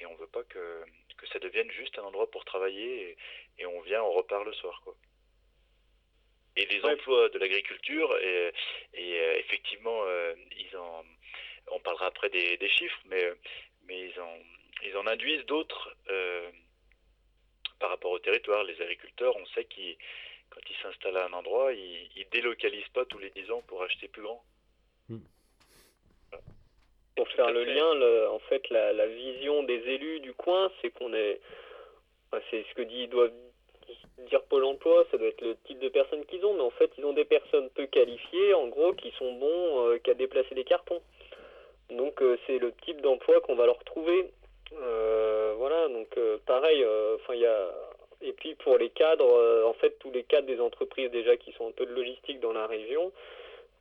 [0.00, 0.84] et on veut pas que
[1.16, 3.10] que ça devienne juste un endroit pour travailler
[3.58, 4.94] et, et on vient on repart le soir quoi.
[6.56, 8.52] Et les emplois de l'agriculture et,
[8.94, 10.04] et effectivement
[10.56, 11.04] ils en
[11.68, 13.32] on parlera après des, des chiffres mais
[13.86, 14.38] mais ils en
[14.84, 16.50] ils en induisent d'autres euh,
[17.78, 18.64] par rapport au territoire.
[18.64, 19.96] Les agriculteurs, on sait qu'ils,
[20.50, 23.82] quand ils s'installent à un endroit, ils, ils délocalisent pas tous les 10 ans pour
[23.82, 24.42] acheter plus grand.
[25.08, 25.18] Hmm.
[27.16, 30.90] Pour faire le lien, le, en fait, la, la, vision des élus du coin, c'est
[30.90, 31.40] qu'on est,
[32.50, 33.32] c'est ce que dit, doivent
[34.30, 36.90] dire Pôle Emploi, ça doit être le type de personnes qu'ils ont, mais en fait,
[36.96, 40.64] ils ont des personnes peu qualifiées, en gros, qui sont bons euh, qu'à déplacer des
[40.64, 41.02] cartons.
[41.96, 44.30] Donc, euh, c'est le type d'emploi qu'on va leur trouver.
[44.80, 46.84] Euh, voilà, donc euh, pareil,
[47.16, 47.70] enfin il y a
[48.22, 51.68] et puis pour les cadres, en fait tous les cadres des entreprises déjà qui sont
[51.68, 53.12] un peu de logistique dans la région,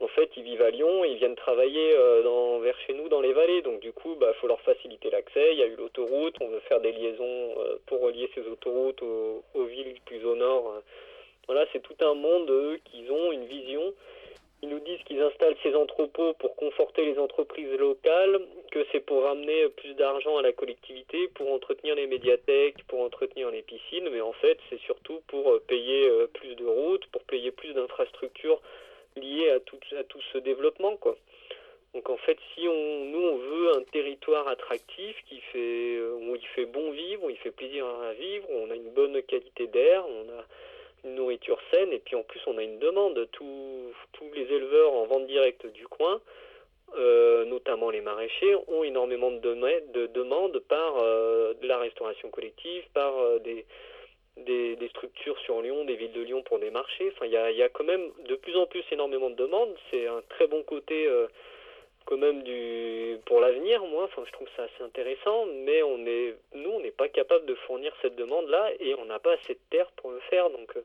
[0.01, 3.31] en fait ils vivent à Lyon, ils viennent travailler dans, vers chez nous dans les
[3.31, 5.53] vallées, donc du coup bah faut leur faciliter l'accès.
[5.53, 9.63] Il y a eu l'autoroute, on veut faire des liaisons pour relier ces autoroutes aux,
[9.63, 10.81] villes plus au nord.
[11.45, 13.93] Voilà, c'est tout un monde eux qui ont une vision
[14.61, 18.39] ils nous disent qu'ils installent ces entrepôts pour conforter les entreprises locales,
[18.71, 23.49] que c'est pour ramener plus d'argent à la collectivité, pour entretenir les médiathèques, pour entretenir
[23.49, 27.23] les piscines, mais en fait c'est surtout pour euh, payer euh, plus de routes, pour
[27.23, 28.61] payer plus d'infrastructures
[29.15, 29.79] liées à tout,
[30.31, 30.97] ce développement.
[31.93, 36.47] Donc en fait, si nous on veut un territoire attractif qui fait, euh, où il
[36.55, 39.67] fait bon vivre, où il fait plaisir à vivre, où on a une bonne qualité
[39.67, 40.45] d'air, on a
[41.03, 43.27] une nourriture saine et puis en plus on a une demande.
[43.31, 46.21] Tous, tous les éleveurs en vente directe du coin,
[46.97, 52.83] euh, notamment les maraîchers, ont énormément de, de demandes par euh, de la restauration collective,
[52.93, 53.65] par euh, des,
[54.37, 57.11] des, structures sur Lyon, des villes de Lyon pour des marchés.
[57.13, 59.73] Enfin, il y a, y a, quand même de plus en plus énormément de demandes.
[59.89, 61.07] C'est un très bon côté
[62.05, 66.35] quand même du pour l'avenir moi enfin je trouve ça assez intéressant mais on est
[66.55, 69.53] nous on n'est pas capable de fournir cette demande là et on n'a pas assez
[69.53, 70.83] de terre pour le faire donc euh,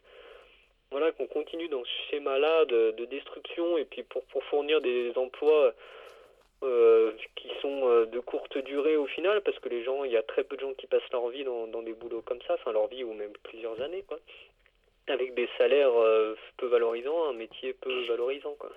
[0.90, 4.80] voilà qu'on continue dans ce schéma là de, de, destruction et puis pour, pour fournir
[4.80, 5.72] des emplois
[6.62, 10.16] euh, qui sont euh, de courte durée au final, parce que les gens, il y
[10.16, 12.54] a très peu de gens qui passent leur vie dans, dans des boulots comme ça,
[12.54, 14.18] enfin leur vie ou même plusieurs années, quoi,
[15.06, 15.92] avec des salaires
[16.56, 18.70] peu valorisants, un métier peu valorisant, quoi.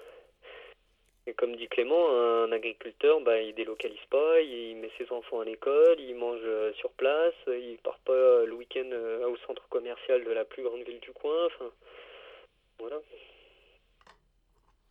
[1.37, 5.99] Comme dit Clément, un agriculteur, bah, il délocalise pas, il met ses enfants à l'école,
[5.99, 10.31] il mange euh, sur place, il part pas le week-end euh, au centre commercial de
[10.31, 11.45] la plus grande ville du coin.
[11.47, 11.71] Enfin,
[12.79, 12.99] voilà.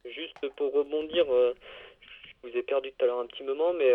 [0.04, 1.54] Juste pour rebondir, euh,
[2.42, 3.92] je vous ai perdu tout à l'heure un petit moment, mais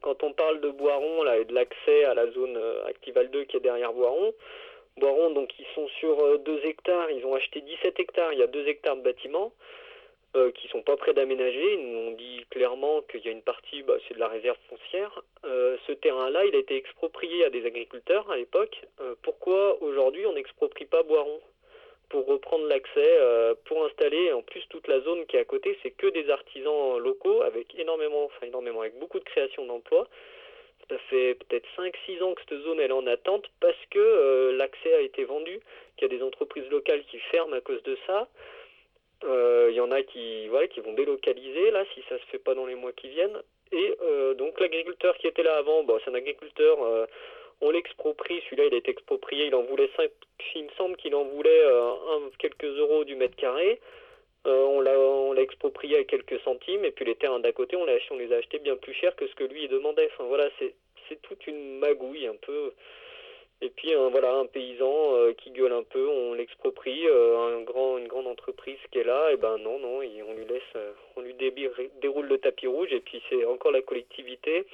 [0.00, 3.56] quand on parle de Boiron là, et de l'accès à la zone Actival 2 qui
[3.56, 4.34] est derrière Boiron,
[4.96, 8.48] Boiron, donc ils sont sur 2 hectares, ils ont acheté 17 hectares, il y a
[8.48, 9.52] 2 hectares de bâtiments
[10.36, 11.76] euh, qui sont pas prêts d'aménager.
[11.78, 15.22] Nous ont dit clairement qu'il y a une partie, bah, c'est de la réserve foncière.
[15.44, 18.80] Euh, ce terrain-là, il a été exproprié à des agriculteurs à l'époque.
[19.00, 21.40] Euh, pourquoi aujourd'hui on n'exproprie pas Boiron
[22.10, 22.90] pour reprendre l'accès,
[23.20, 26.28] euh, pour installer en plus toute la zone qui est à côté, c'est que des
[26.30, 30.08] artisans locaux avec énormément, enfin énormément, avec beaucoup de création d'emplois.
[30.88, 35.00] Ça fait peut-être 5-6 ans que cette zone est en attente parce que l'accès a
[35.00, 35.60] été vendu,
[35.96, 38.28] qu'il y a des entreprises locales qui ferment à cause de ça.
[39.24, 42.38] Euh, Il y en a qui, voilà, qui vont délocaliser là si ça se fait
[42.38, 43.40] pas dans les mois qui viennent.
[43.72, 47.06] Et euh, donc l'agriculteur qui était là avant, bon, c'est un agriculteur, euh,
[47.60, 50.10] on l'exproprie, celui-là il a été exproprié, il en voulait 5,
[50.56, 51.90] il me semble qu'il en voulait euh,
[52.38, 53.80] quelques euros du mètre carré.
[54.46, 57.76] Euh, on l'a on l'a exproprié à quelques centimes et puis les terrains d'à côté
[57.76, 60.08] on, on les a achetés bien plus cher que ce que lui demandait.
[60.14, 60.74] Enfin voilà, c'est
[61.08, 62.72] c'est toute une magouille un peu.
[63.62, 67.60] Et puis un, voilà un paysan euh, qui gueule un peu, on l'exproprie, euh, un
[67.62, 70.92] grand une grande entreprise qui est là, et ben non non, on lui laisse, euh,
[71.16, 74.64] on lui déroule le tapis rouge et puis c'est encore la collectivité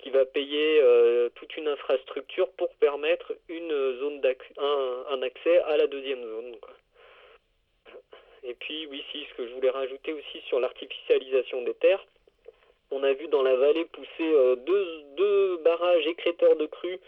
[0.00, 5.58] qui va payer euh, toute une infrastructure pour permettre une zone d'accès, un, un accès
[5.60, 6.56] à la deuxième zone.
[8.42, 12.04] Et puis oui, si ce que je voulais rajouter aussi sur l'artificialisation des terres,
[12.90, 17.00] on a vu dans la vallée pousser euh, deux, deux barrages écréteurs de crues.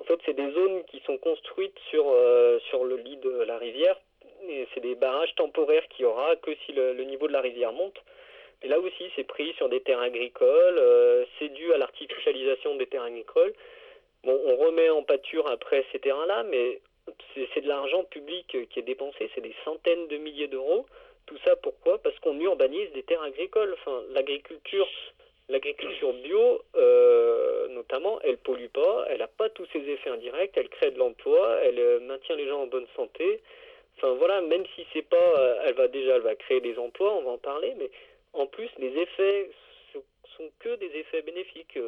[0.00, 3.58] En fait, c'est des zones qui sont construites sur, euh, sur le lit de la
[3.58, 3.96] rivière.
[4.74, 7.96] C'est des barrages temporaires qu'il y aura que si le, niveau de la rivière monte.
[8.62, 10.78] Et là aussi, c'est pris sur des terres agricoles.
[10.78, 13.54] euh, c'est dû à l'artificialisation des terres agricoles.
[14.24, 16.80] Bon, on remet en pâture après ces terrains-là, mais
[17.34, 19.30] c'est de l'argent public qui est dépensé.
[19.34, 20.86] C'est des centaines de milliers d'euros.
[21.26, 21.98] Tout ça pourquoi?
[21.98, 23.74] Parce qu'on urbanise des terres agricoles.
[23.74, 24.88] Enfin, l'agriculture,
[25.48, 30.68] l'agriculture bio, euh, notamment, elle pollue pas, elle n'a pas tous ses effets indirects, elle
[30.68, 33.40] crée de l'emploi, elle euh, maintient les gens en bonne santé.
[33.96, 37.14] Enfin voilà, même si c'est pas, euh, elle va déjà, elle va créer des emplois,
[37.14, 37.90] on va en parler, mais
[38.32, 39.50] en plus les effets
[39.92, 40.04] sont-
[40.36, 41.78] sont que des effets bénéfiques.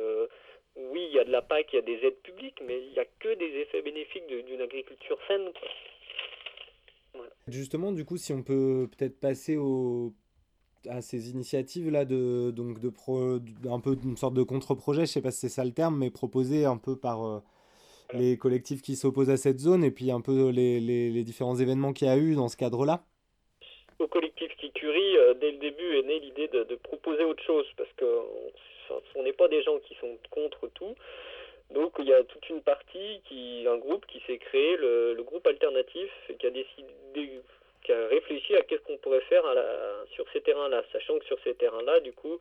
[0.76, 2.90] Oui, il y a de la PAC, il y a des aides publiques, mais il
[2.90, 5.52] n'y a que des effets bénéfiques d'une agriculture saine.
[7.46, 10.12] Justement, du coup, si on peut peut-être passer au...
[10.88, 13.38] à ces initiatives-là de, donc de pro...
[13.70, 16.10] un peu d'une sorte de contre-projet, je sais pas si c'est ça le terme, mais
[16.10, 17.40] proposé un peu par euh,
[18.12, 21.56] les collectifs qui s'opposent à cette zone et puis un peu les, les, les différents
[21.56, 23.04] événements qu'il y a eu dans ce cadre-là.
[23.98, 27.66] Au collectif Kikuri, euh, dès le début est née l'idée de, de proposer autre chose,
[27.76, 28.04] parce que
[29.16, 30.94] on- n'est pas des gens qui sont contre tout.
[31.74, 35.22] Donc il y a toute une partie, qui, un groupe qui s'est créé, le, le
[35.22, 37.40] groupe alternatif, qui a décidé,
[37.84, 39.44] qui a à qu'est-ce qu'on pourrait faire
[40.14, 42.40] sur ces terrains-là, sachant que sur ces terrains-là, du coup,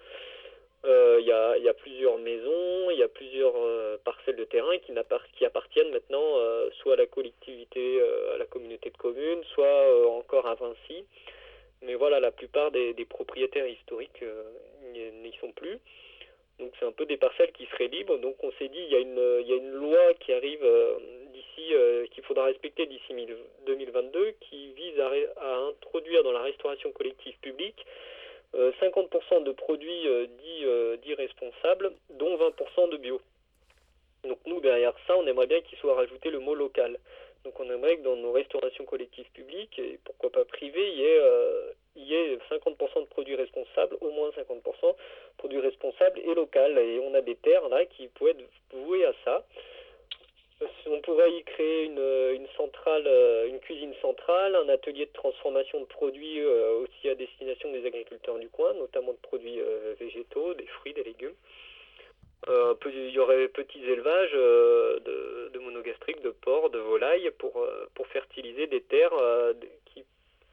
[0.86, 4.92] euh, il y, a, plusieurs maisons, il y a plusieurs euh, parcelles de terrain qui,
[5.38, 8.02] qui appartiennent maintenant euh, soit à la collectivité,
[8.34, 11.06] à la communauté de communes, soit encore à Vinci.
[11.84, 14.24] Mais voilà, la plupart des, propriétaires historiques
[14.94, 15.80] n'y sont plus.
[16.60, 18.18] Donc c'est un peu des parcelles qui seraient libres.
[18.18, 19.00] Donc on s'est dit, il y a
[19.56, 20.66] une, loi qui arrive
[21.34, 26.42] d'ici, euh, qu'il faudra respecter d'ici 1000 2022, qui vise à, à introduire dans la
[26.42, 27.86] restauration collective publique
[28.56, 33.22] euh, 50% de produits euh, dits, euh, responsables, dont 20% de bio.
[34.24, 36.98] Donc nous, derrière ça, on aimerait bien qu'il soit rajouté le mot local.
[37.44, 41.04] Donc on aimerait que dans nos restaurations collectives publiques, et pourquoi pas privées, il y
[41.04, 44.96] ait, euh, y ait 50% de produits responsables, au moins 50%
[45.38, 46.78] produits responsables et local.
[46.78, 49.46] Et on a des terres là qui pourraient être vouées à ça.
[50.88, 52.00] On pourrait y créer une,
[52.36, 57.16] une centrale, euh, une cuisine centrale, un atelier de transformation de produits euh, aussi à
[57.16, 61.36] destination des agriculteurs du coin, notamment de produits euh, végétaux, des fruits, des légumes.
[62.50, 65.00] Euh, il y aurait petits élevages euh,
[65.54, 69.54] de, monogastriques, de porcs, de volailles pour, euh, pour fertiliser des terres euh,
[69.86, 70.04] qui,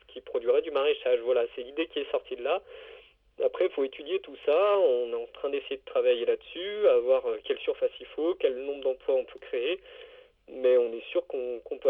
[0.08, 1.18] qui produiraient du maraîchage.
[1.20, 2.62] Voilà, c'est l'idée qui est sortie de là.
[3.44, 4.78] Après, il faut étudier tout ça.
[4.78, 8.34] On est en train d'essayer de travailler là-dessus, à voir euh, quelle surface il faut,
[8.34, 9.80] quel nombre d'emplois on peut créer.
[10.48, 11.88] Mais on est sûr qu'on peut, peut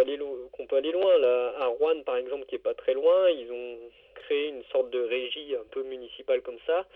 [0.77, 1.19] aller loin.
[1.19, 3.79] Là, à Rouen, par exemple, qui est pas très loin, ils ont
[4.15, 6.87] créé une sorte de régie un peu municipale comme ça,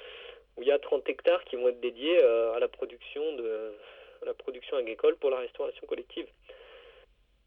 [0.57, 3.73] où il y a 30 hectares qui vont être dédiés à la production de
[4.23, 6.27] à la production agricole pour la restauration collective.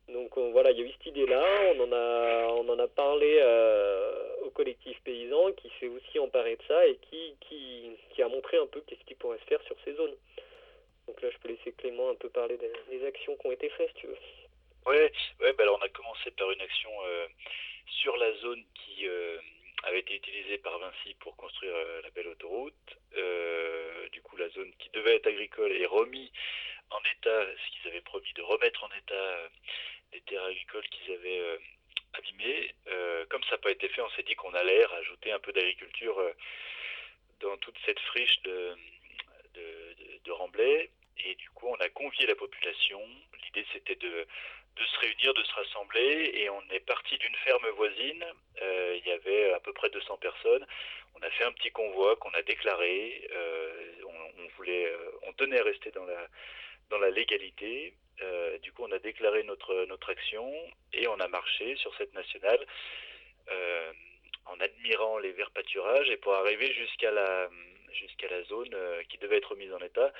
[0.09, 1.43] Donc voilà, il y a eu cette idée-là,
[1.75, 3.41] on en a, on en a parlé
[4.47, 8.65] au collectif paysan qui s'est aussi emparé de ça et qui, qui, a montré un
[8.65, 10.15] peu qu'est-ce qui pourrait se faire sur ces zones.
[11.07, 13.89] Donc là, je peux laisser Clément un peu parler des, actions qui ont été faites,
[13.89, 14.17] si tu veux.
[14.85, 17.27] Ouais, ouais bah alors on a commencé par une action euh,
[17.85, 19.37] sur la zone qui euh,
[19.83, 22.73] avait été utilisée par Vinci pour construire euh, la belle autoroute.
[24.11, 26.31] du coup, la zone qui devait être agricole est remis
[26.89, 29.49] en état, ce qu'ils avaient promis de remettre en état
[30.13, 31.59] les terres agricoles qu'ils avaient
[32.13, 32.73] abîmées.
[33.29, 36.21] comme ça n'a pas été fait, on s'est dit qu'on allait rajouter un peu d'agriculture
[37.39, 38.75] dans toute cette friche de,
[39.53, 40.89] de, de, de.
[41.19, 43.01] Et du coup, on a convié la population.
[43.43, 44.27] L'idée, c'était de,
[44.75, 46.31] de se réunir, de se rassembler.
[46.33, 48.25] Et on est parti d'une ferme voisine.
[48.61, 50.65] Euh, il y avait à peu près 200 personnes.
[51.15, 53.27] On a fait un petit convoi qu'on a déclaré.
[53.31, 56.27] Euh, on, on, voulait, euh, on tenait à rester dans la,
[56.89, 57.93] dans la légalité.
[58.21, 60.51] Euh, du coup, on a déclaré notre, notre action
[60.93, 62.65] et on a marché sur cette nationale
[63.51, 63.91] euh,
[64.45, 67.49] en admirant les verts pâturages et pour arriver jusqu'à la,
[67.91, 70.11] jusqu'à la zone euh, qui devait être mise en état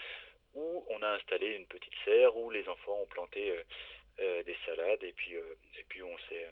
[0.54, 3.54] où on a installé une petite serre où les enfants ont planté
[4.18, 6.48] des salades et puis et puis on s'est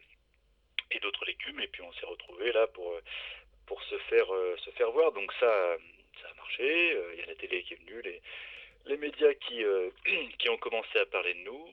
[0.91, 2.93] et d'autres légumes et puis on s'est retrouvé là pour
[3.65, 4.27] pour se faire
[4.57, 5.11] se faire voir.
[5.13, 5.77] Donc ça
[6.21, 6.99] ça a marché.
[7.13, 8.01] Il y a la télé qui est venue
[8.85, 9.63] les médias qui
[10.39, 11.69] qui ont commencé à parler de nous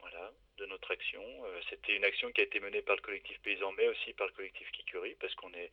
[0.00, 1.22] voilà de notre action
[1.70, 4.32] c'était une action qui a été menée par le collectif paysan mais aussi par le
[4.32, 5.70] collectif Kikuri parce qu'on est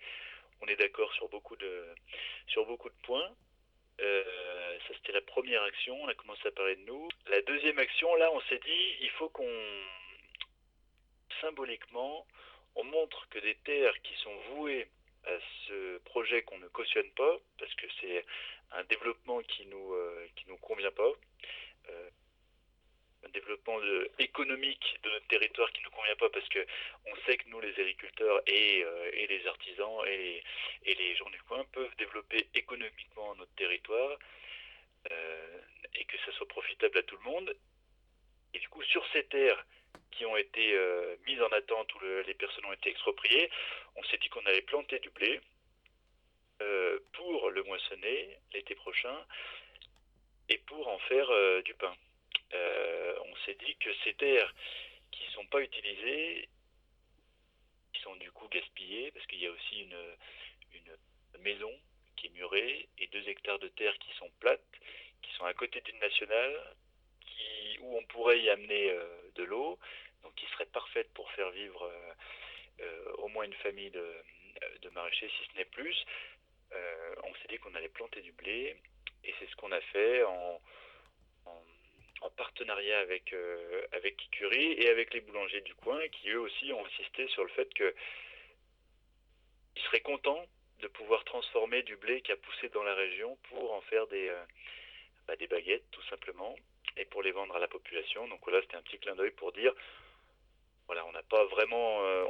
[0.62, 1.86] on est d'accord sur beaucoup de
[2.48, 3.32] sur beaucoup de points
[4.02, 7.08] euh, ça c'était la première action, on a commencé à parler de nous.
[7.28, 9.48] La deuxième action, là, on s'est dit, il faut qu'on,
[11.40, 12.26] symboliquement,
[12.76, 14.88] on montre que des terres qui sont vouées
[15.26, 18.26] à ce projet qu'on ne cautionne pas, parce que c'est
[18.74, 21.12] un développement qui nous, euh, qui nous convient pas,
[21.90, 22.10] euh,
[23.24, 23.80] un développement
[24.18, 26.66] économique de notre territoire qui ne nous convient pas parce que
[27.06, 30.44] on sait que nous les agriculteurs et, euh, et les artisans et les,
[30.86, 34.18] et les gens du coin peuvent développer économiquement notre territoire
[35.96, 37.56] et que ça soit profitable à tout le monde.
[38.54, 39.66] Et du coup sur ces terres
[40.12, 40.78] qui ont été
[41.26, 43.50] mises en attente où le, les personnes ont été expropriées
[43.96, 45.42] on s'est dit qu'on allait planter du blé
[46.62, 49.18] euh, pour le moissonner l'été prochain
[50.48, 51.96] et pour en faire euh, du pain
[52.54, 54.54] euh, on s'est dit que ces terres
[55.12, 56.50] qui ne sont pas utilisées,
[57.94, 59.98] qui sont du coup gaspillées, parce qu'il y a aussi une,
[61.40, 61.72] maison
[62.18, 64.62] qui est murée et deux hectares de terre qui sont plates,
[65.24, 66.76] qui sont à côté d'une nationale,
[67.80, 68.96] où on pourrait y amener
[69.34, 69.80] de l'eau,
[70.22, 71.92] donc qui serait parfaite pour faire vivre
[73.18, 75.96] au moins une famille de maraîchers, si ce n'est plus.
[76.74, 78.76] Euh, on s'est dit qu'on allait planter du blé,
[79.24, 80.62] et c'est ce qu'on a fait en,
[81.46, 81.64] en
[82.22, 86.72] en partenariat avec, euh, avec Kikuri et avec les boulangers du coin qui eux aussi
[86.72, 87.94] ont insisté sur le fait que
[89.76, 90.46] ils seraient contents
[90.80, 94.30] de pouvoir transformer du blé qui a poussé dans la région pour en faire des,
[94.30, 94.44] euh,
[95.28, 96.56] bah, des baguettes tout simplement
[96.98, 98.28] et pour les vendre à la population.
[98.28, 99.74] Donc là c'était un petit clin d'œil pour dire
[101.00, 102.26] on n'a pas vraiment euh,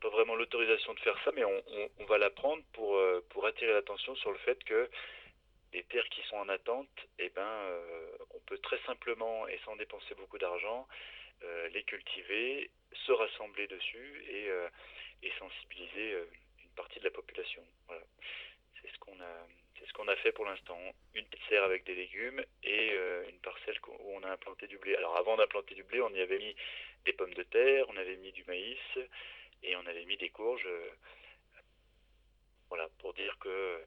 [0.00, 3.72] pas vraiment l'autorisation de faire ça mais on, va la prendre pour, euh, pour attirer
[3.72, 4.90] l'attention sur le fait que
[5.72, 6.88] les terres qui sont en attente,
[7.20, 10.86] eh ben, euh, on peut très simplement et sans dépenser beaucoup d'argent
[11.72, 12.70] les cultiver,
[13.06, 16.18] se rassembler dessus et, sensibiliser
[16.62, 17.62] une partie de la population.
[18.82, 19.46] C'est ce qu'on a,
[19.80, 20.78] c'est ce qu'on a fait pour l'instant.
[21.14, 24.78] Une petite serre avec des légumes et euh, une parcelle où on a implanté du
[24.78, 24.94] blé.
[24.96, 26.54] Alors avant d'implanter du blé, on y avait mis
[27.04, 28.78] des pommes de terre, on avait mis du maïs
[29.62, 30.66] et on avait mis des courges.
[30.66, 30.90] euh,
[32.68, 33.82] voilà, pour dire que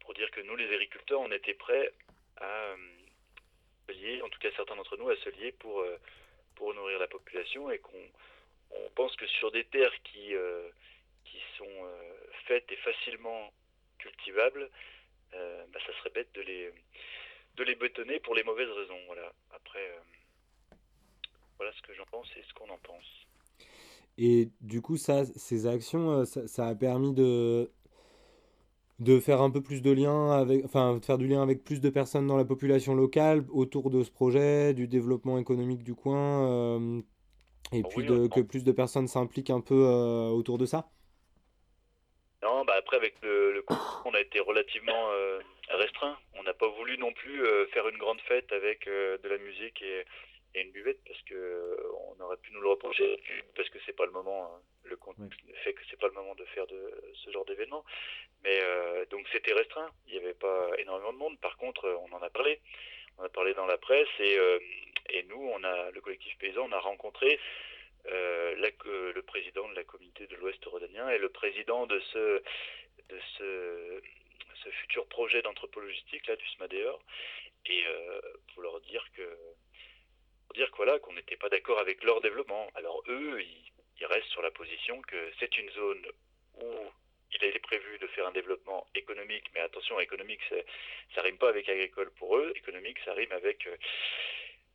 [0.00, 1.92] pour dire que nous, les agriculteurs, on était prêts
[2.36, 2.76] à euh,
[3.88, 5.84] se lier, en tout cas certains d'entre nous, à se lier pour,
[6.54, 8.10] pour nourrir la population et qu'on
[8.70, 10.34] on pense que sur des terres qui,
[11.24, 11.90] qui sont
[12.46, 13.52] faites et facilement
[13.98, 14.70] cultivables,
[15.34, 16.70] euh, bah, ça serait bête de les,
[17.56, 18.98] de les bétonner pour les mauvaises raisons.
[19.06, 19.32] Voilà.
[19.54, 20.74] Après, euh,
[21.56, 23.04] voilà ce que j'en pense et ce qu'on en pense.
[24.16, 27.70] Et du coup, ça, ces actions, euh, ça, ça a permis de,
[28.98, 31.80] de faire un peu plus de liens avec, enfin, de faire du lien avec plus
[31.80, 36.48] de personnes dans la population locale autour de ce projet, du développement économique du coin,
[36.48, 37.00] euh,
[37.72, 39.84] et Ah puis de, que plus de personnes s'impliquent un peu
[40.32, 40.90] autour de ça.
[42.58, 45.38] Non, bah après avec le, le confinement, on a été relativement euh,
[45.68, 46.18] restreint.
[46.34, 49.38] On n'a pas voulu non plus euh, faire une grande fête avec euh, de la
[49.38, 50.04] musique et,
[50.56, 51.76] une buvette parce que
[52.08, 53.20] on aurait pu nous le reprocher.
[53.54, 54.60] Parce que c'est pas le moment hein.
[54.82, 57.84] le contexte fait que c'est pas le moment de faire de ce genre d'événement.
[58.42, 58.60] Mais
[59.08, 59.88] donc c'était restreint.
[60.08, 61.38] Il n'y avait pas énormément de monde.
[61.38, 62.60] Par contre on en a parlé.
[63.18, 64.36] On a parlé dans la presse et,
[65.10, 67.38] et nous on a le collectif paysan on a rencontré euh,
[68.08, 68.68] la,
[69.14, 72.42] le président de la communauté de l'Ouest rhodanien et le président de ce,
[73.08, 74.00] de ce,
[74.70, 77.00] futur projet d'anthropologistique là du SMADEOR
[77.66, 78.20] et euh,
[78.52, 79.38] pour leur dire que
[80.54, 82.68] dire que voilà qu'on n'était pas d'accord avec leur développement.
[82.74, 86.06] Alors eux, ils, restent sur la position que c'est une zone
[86.62, 86.72] où
[87.32, 90.40] il été prévu de faire un développement économique, mais attention, économique,
[91.14, 92.52] ça rime pas avec agricole pour eux.
[92.56, 93.76] Économique, ça rime avec euh,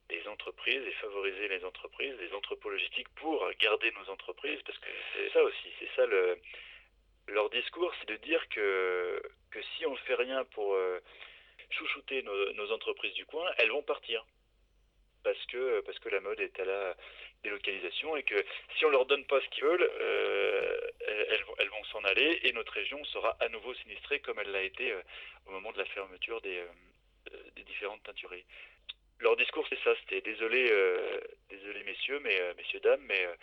[0.10, 4.89] les entreprises et favoriser les entreprises, les entrepôts logistiques pour garder nos entreprises, parce que
[5.14, 6.38] c'est ça aussi, c'est ça le,
[7.28, 10.99] leur discours, c'est de dire que, que si on ne fait rien pour euh,
[11.70, 14.26] chouchouter nos, entreprises du coin, elles vont partir.
[15.24, 16.97] Parce que, parce que la mode est à la
[17.43, 18.43] délocalisation et que
[18.78, 22.51] si on leur donne pas ce qu'ils veulent, euh, elles, elles, vont s'en aller et
[22.51, 25.01] notre région sera à nouveau sinistrée comme elle l'a été euh,
[25.45, 26.62] au moment de la fermeture des,
[27.56, 28.45] des différentes teintureries
[29.24, 31.19] leur discours c'est ça, c'était désolé, euh,
[31.49, 33.36] désolé messieurs, mais euh, messieurs dames, mais euh,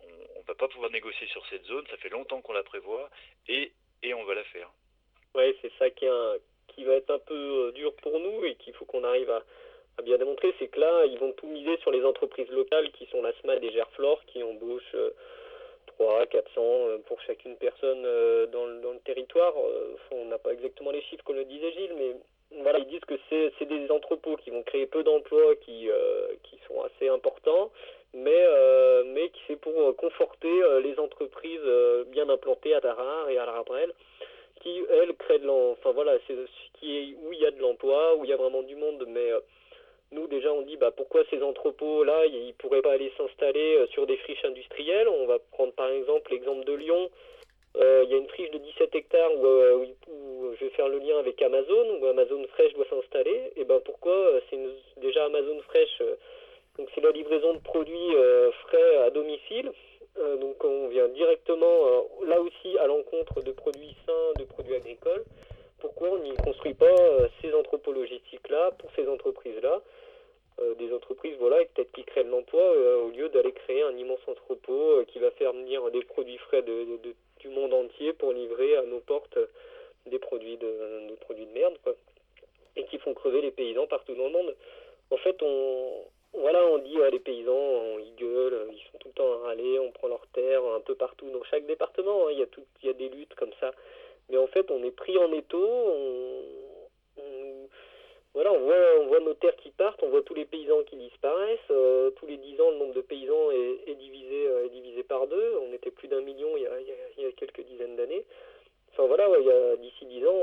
[0.00, 3.10] on, on va pas pouvoir négocier sur cette zone, ça fait longtemps qu'on la prévoit
[3.48, 3.72] et,
[4.14, 4.70] on va la faire.
[5.34, 6.36] Ouais, c'est ça qui, un,
[6.68, 9.42] qui va être un peu dur pour nous et qu'il faut qu'on arrive à,
[10.04, 13.20] bien démontrer, c'est que là, ils vont tout miser sur les entreprises locales qui sont
[13.20, 14.96] la SMAD et Gerflor, qui embauchent
[15.86, 18.02] 300, 400 pour chacune personne
[18.52, 19.54] dans, le, dans le territoire.
[20.12, 22.14] on n'a pas exactement les chiffres comme le disait Gilles, mais
[22.78, 26.28] ils disent que c'est des entrepôts qui vont créer peu d'emplois, qui, euh,
[26.66, 27.70] sont assez importants,
[28.12, 31.68] mais, euh, qui c'est pour conforter euh, les entreprises
[32.08, 33.92] bien implantées à Tarare et à Larabrel,
[34.60, 35.76] qui elles créent de l'emploi.
[35.78, 38.76] Enfin voilà, c'est où il y a de l'emploi, où il y a vraiment du
[38.76, 39.30] monde, mais
[40.12, 44.06] nous déjà on dit bah pourquoi ces entrepôts là ils pourraient pas aller s'installer sur
[44.06, 45.08] des friches industrielles?
[45.08, 47.10] On va prendre par exemple l'exemple de Lyon
[47.78, 50.98] il y a une friche de 17 hectares où, euh, où, je vais faire le
[50.98, 53.52] lien avec Amazon, où Amazon Fresh doit s'installer.
[53.56, 54.58] Et ben pourquoi euh, C'est
[55.00, 56.02] déjà Amazon Fresh,
[56.78, 58.14] donc c'est la livraison de produits
[58.64, 59.72] frais à domicile.
[60.40, 65.24] donc on vient directement là aussi à l'encontre de produits sains, de produits agricoles.
[65.80, 66.96] Pourquoi on n'y construit pas
[67.40, 69.82] ces entrepôts logistiques là pour ces entreprises là
[70.58, 73.94] euh, des entreprises voilà, peut-être qui créent de l'emploi euh, au lieu d'aller créer un
[73.94, 76.96] immense entrepôt euh, qui va faire venir des produits frais de,
[77.40, 79.38] du monde entier pour livrer à nos portes
[80.06, 81.94] des produits de, produits de merde quoi.
[82.76, 84.54] et qui font crever les paysans partout dans le monde.
[85.10, 89.32] En fait, on, voilà, on dit les paysans, ils gueulent, ils sont tout le temps
[89.32, 92.42] à râler, on prend leurs terres un peu partout dans chaque département, hein, il, y
[92.42, 93.72] a tout, y a des luttes comme ça.
[94.28, 96.42] Mais en fait, on est pris en étau, on
[98.36, 100.96] voilà, on voit, on voit nos terres qui partent, on voit tous les paysans qui
[100.96, 101.70] disparaissent.
[101.70, 105.02] Euh, tous les 10 ans, le nombre de paysans est, est divisé, euh, est divisé
[105.04, 105.54] par deux.
[105.66, 106.78] On était plus d'un million il y, a,
[107.16, 108.26] il, y a, quelques dizaines d'années.
[108.92, 110.42] Enfin voilà, ouais, d'ici 10 ans,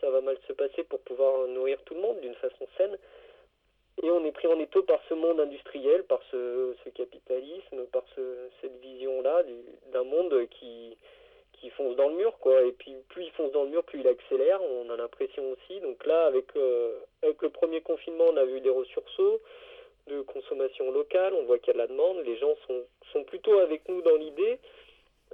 [0.00, 2.96] ça va mal se passer pour pouvoir nourrir tout le monde d'une façon saine.
[4.04, 8.04] Et on est pris en étau par ce monde industriel, par ce, ce capitalisme, par
[8.14, 9.42] ce, cette vision-là
[9.92, 10.96] d'un monde qui,
[11.62, 12.62] qui fonce dans le mur quoi.
[12.62, 14.60] Et puis plus il fonce dans le mur plus il accélère.
[14.62, 15.80] On a l'impression aussi.
[15.80, 19.40] Donc là avec euh, avec le premier confinement on a vu des ressurceaux
[20.08, 21.32] de consommation locale.
[21.34, 22.18] On voit qu'il y a de la demande.
[22.26, 22.82] Les gens sont
[23.12, 24.58] sont plutôt avec nous dans l'idée.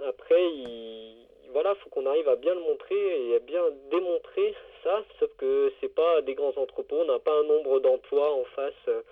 [0.07, 4.55] Après il voilà faut qu'on arrive à bien le montrer et à bien démontrer
[4.85, 5.03] ça.
[5.19, 7.01] Sauf que c'est pas des grands entrepôts.
[7.01, 9.03] On n'a pas un nombre d'emplois en face euh,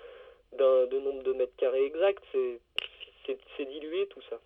[0.53, 2.23] d'un nombre de mètres carrés exact
[3.57, 4.39] c'est dilué tout ça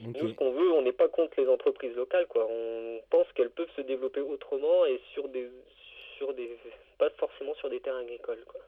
[0.00, 0.22] Okay.
[0.22, 2.46] Nous, ce qu'on veut, on n'est pas contre les entreprises locales, quoi.
[2.48, 5.48] On pense qu'elles peuvent se développer autrement et sur des,
[6.16, 6.56] sur des,
[6.98, 8.60] pas forcément sur des terres agricoles, quoi.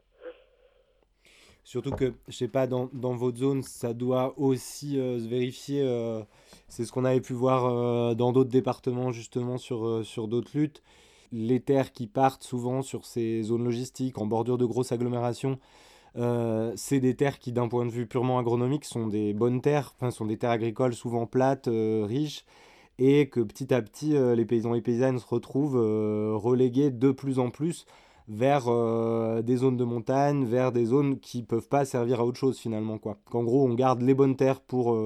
[1.62, 5.82] Surtout que, je sais pas, dans, dans votre zone, ça doit aussi euh, se vérifier.
[5.82, 6.20] Euh,
[6.68, 10.82] c'est ce qu'on avait pu voir euh, dans d'autres départements, justement, sur, sur d'autres luttes.
[11.32, 15.60] Les terres qui partent souvent sur ces zones logistiques, en bordure de grosses agglomérations,
[16.16, 19.94] euh, c'est des terres qui, d'un point de vue purement agronomique, sont des bonnes terres,
[19.96, 22.44] enfin, sont des terres agricoles souvent plates, euh, riches,
[22.98, 25.76] et que petit à petit, euh, les paysans et paysannes se retrouvent
[26.36, 27.86] relégués de plus en plus
[28.28, 28.66] vers
[29.42, 32.98] des zones de montagne, vers des zones qui peuvent pas servir à autre chose finalement.
[32.98, 33.18] Quoi.
[33.28, 34.96] Qu'en gros, on garde les bonnes terres pour,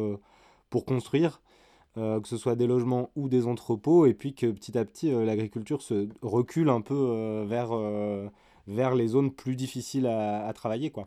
[0.69, 1.41] pour construire,
[1.97, 5.81] que ce soit des logements ou des entrepôts, et puis que petit à petit, l'agriculture
[5.81, 7.71] se recule un peu vers
[8.67, 11.07] vers les zones plus difficiles à, travailler, quoi.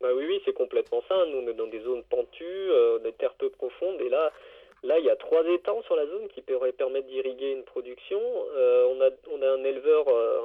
[0.00, 1.26] Bah oui, oui, c'est complètement ça.
[1.26, 4.32] Nous, on est dans des zones pentues, euh, des terres peu profondes, et là,
[4.82, 8.20] là, il y a trois étangs sur la zone qui pourraient permettre d'irriguer une production.
[8.54, 10.40] Euh, on a, on a un éleveur euh,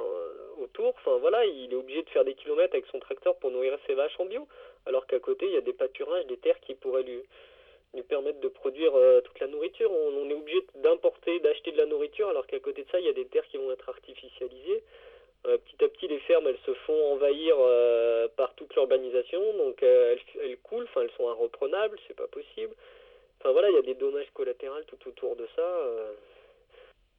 [0.62, 0.94] autour.
[0.96, 3.94] Enfin voilà, il est obligé de faire des kilomètres avec son tracteur pour nourrir ses
[3.94, 4.46] vaches en bio.
[4.84, 7.22] alors qu'à côté, il y a des pâturages, des terres qui pourraient lui,
[7.94, 8.92] lui permettre de produire
[9.24, 9.90] toute la nourriture.
[9.90, 13.06] On, on est obligé d'importer, d'acheter de la nourriture, alors qu'à côté de ça, il
[13.06, 14.82] y a des terres qui vont être artificialisées.
[15.46, 19.80] Euh, petit à petit, les fermes, elles se font envahir euh, par toute l'urbanisation, donc
[19.82, 22.74] euh, elles, coulent, enfin elles sont irreprenables, c'est pas possible.
[23.38, 25.82] Enfin voilà, il y a des dommages collatéraux tout autour de ça,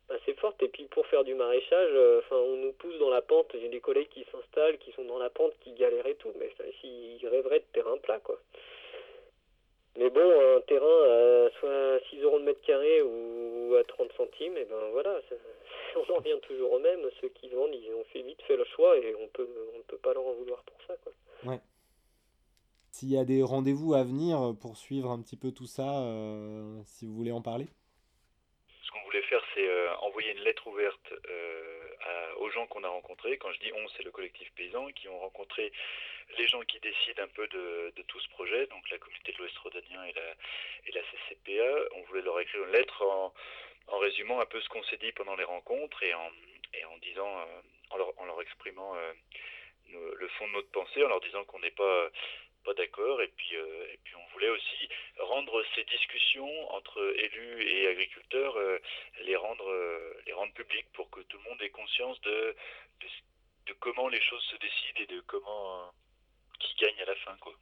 [0.09, 0.61] assez fortes.
[0.63, 3.51] Et puis pour faire du maraîchage, enfin on nous pousse dans la pente.
[3.53, 6.51] J'ai des collègues qui s'installent, qui sont dans la pente, qui galèrent et tout, mais
[6.81, 8.39] s'ils rêveraient de terrain plat, quoi.
[9.97, 14.55] Mais bon, un terrain à soit 6 euros de mètre carré ou à 30 centimes,
[14.57, 15.19] et ben voilà,
[15.95, 16.99] on en revient toujours au même.
[17.19, 19.83] Ceux qui vendent, ils ont fait vite fait le choix et on peut, on ne
[19.83, 21.11] peut pas leur en vouloir pour ça, quoi.
[21.45, 21.59] Ouais.
[22.91, 26.79] S'il y a des rendez-vous à venir pour suivre un petit peu tout ça, euh,
[26.85, 27.67] si vous voulez en parler.
[28.87, 32.87] Ce qu'on voulait faire, c'est euh, envoyer une lettre ouverte euh, aux gens qu'on a
[32.87, 33.37] rencontrés.
[33.37, 35.73] Quand je dis on, c'est le collectif paysan qui ont rencontré
[36.37, 39.57] les gens qui décident un peu de, tout ce projet, donc la communauté de l'Ouest
[39.57, 40.13] rhodanien et
[40.93, 41.95] la, CCPA.
[41.95, 43.33] On voulait leur écrire une lettre en,
[43.99, 46.31] résumant un peu ce qu'on s'est dit pendant les rencontres et en,
[47.01, 48.95] disant, euh, en, leur, exprimant
[49.89, 52.09] le fond de notre pensée, en leur disant qu'on n'est pas
[52.67, 54.89] pas d'accord et puis euh, et puis on voulait aussi
[55.19, 58.77] rendre ces discussions entre élus et agriculteurs euh,
[59.23, 62.55] les rendre euh, les rendre publiques pour que tout le monde ait conscience de
[63.01, 63.07] de,
[63.67, 65.91] de comment les choses se décident et de comment
[66.59, 67.53] qui gagne à la fin quoi.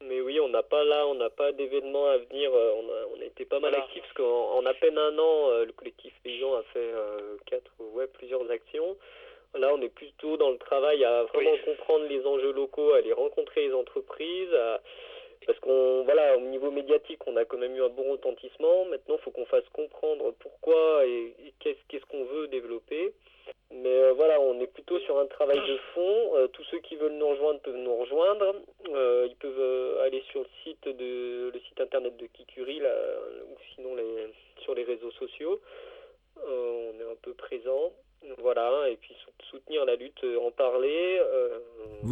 [0.00, 2.50] Mais oui, on n'a pas là, on n'a pas d'événements à venir.
[2.52, 3.84] On a, on a été pas mal Voilà.
[3.84, 6.90] actifs parce qu'en en à peine un an, le collectif paysan a fait
[7.46, 8.96] quatre, ouais, plusieurs actions.
[9.54, 13.12] Là, on est plutôt dans le travail à vraiment comprendre les enjeux locaux, à aller
[13.12, 14.80] rencontrer les entreprises, à-
[15.46, 18.84] parce qu'on, voilà, au niveau médiatique, on a quand même eu un bon retentissement.
[18.86, 23.12] Maintenant, il faut qu'on fasse comprendre pourquoi et, et qu'est-ce qu'est-ce qu'on veut développer.
[23.72, 26.36] Mais euh, voilà, on est plutôt sur un travail de fond.
[26.36, 28.54] Euh, tous ceux qui veulent nous rejoindre peuvent nous rejoindre.
[28.94, 32.94] Euh, ils peuvent euh, aller sur le site de le site internet de Kikuri, là,
[33.50, 34.28] ou sinon les,
[34.62, 35.60] sur les réseaux sociaux.
[36.46, 37.92] Euh, on est un peu présent.
[38.38, 41.18] Voilà, et puis sou- soutenir la lutte, euh, en parler.
[41.20, 41.58] euh,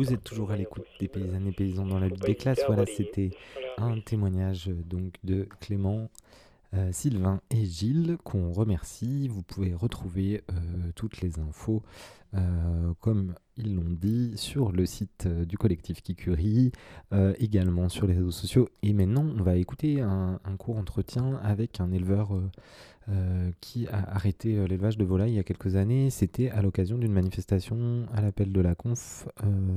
[0.01, 2.63] Vous êtes toujours à l'écoute des paysannes et paysans dans la lutte des classes.
[2.67, 3.33] Voilà, c'était
[3.77, 6.09] un témoignage euh, donc de Clément,
[6.73, 9.27] euh, Sylvain et Gilles qu'on remercie.
[9.29, 10.55] Vous pouvez retrouver euh,
[10.95, 11.83] toutes les infos,
[12.35, 16.73] euh, comme ils l'ont dit, sur le site du collectif Kikuri,
[17.39, 18.69] également sur les réseaux sociaux.
[18.83, 22.31] Et maintenant, on va écouter un, un court entretien avec un éleveur
[23.61, 26.09] qui a arrêté l'élevage de volailles il y a quelques années.
[26.09, 29.29] C'était à l'occasion d'une manifestation à l'appel de la conf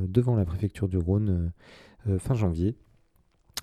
[0.07, 1.51] devant la préfecture du Rhône
[2.19, 2.77] fin janvier.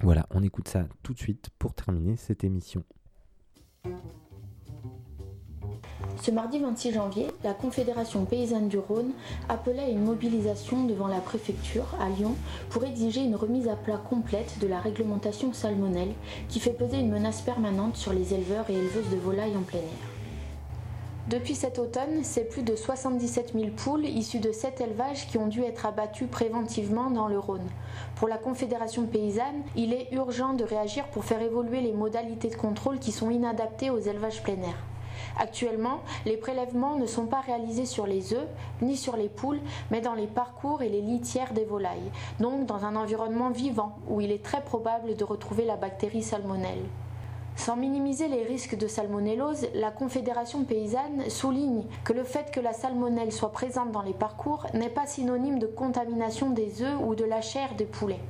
[0.03, 2.85] Voilà, on écoute ça tout de suite pour terminer cette émission.
[6.23, 9.13] Ce mardi 26 janvier, la Confédération paysanne du Rhône
[9.49, 12.37] appelait à une mobilisation devant la préfecture à Lyon
[12.69, 16.13] pour exiger une remise à plat complète de la réglementation salmonelle
[16.51, 19.79] qui fait peser une menace permanente sur les éleveurs et éleveuses de volailles en plein
[19.79, 20.10] air.
[21.29, 25.47] Depuis cet automne, c'est plus de 77 000 poules issues de cet élevage qui ont
[25.47, 27.69] dû être abattues préventivement dans le Rhône.
[28.17, 32.57] Pour la Confédération paysanne, il est urgent de réagir pour faire évoluer les modalités de
[32.57, 34.75] contrôle qui sont inadaptées aux élevages plein air.
[35.39, 38.49] Actuellement, les prélèvements ne sont pas réalisés sur les œufs
[38.81, 39.61] ni sur les poules,
[39.91, 42.11] mais dans les parcours et les litières des volailles,
[42.41, 46.85] donc dans un environnement vivant où il est très probable de retrouver la bactérie salmonelle.
[47.57, 52.73] Sans minimiser les risques de salmonellose, la Confédération paysanne souligne que le fait que la
[52.73, 57.25] salmonelle soit présente dans les parcours n'est pas synonyme de contamination des œufs ou de
[57.25, 58.21] la chair des poulets.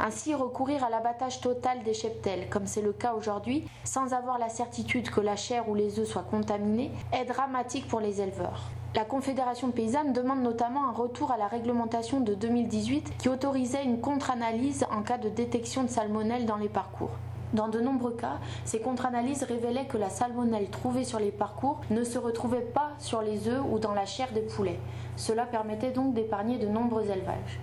[0.00, 4.48] Ainsi, recourir à l'abattage total des cheptels, comme c'est le cas aujourd'hui, sans avoir la
[4.48, 8.70] certitude que la chair ou les œufs soient contaminés, est dramatique pour les éleveurs.
[8.96, 14.00] La Confédération paysanne demande notamment un retour à la réglementation de 2018 qui autorisait une
[14.00, 17.10] contre-analyse en cas de détection de salmonelle dans les parcours.
[17.54, 22.02] Dans de nombreux cas, ces contre-analyses révélaient que la salmonelle trouvée sur les parcours ne
[22.02, 24.80] se retrouvait pas sur les œufs ou dans la chair des poulets.
[25.14, 27.60] Cela permettait donc d'épargner de nombreux élevages.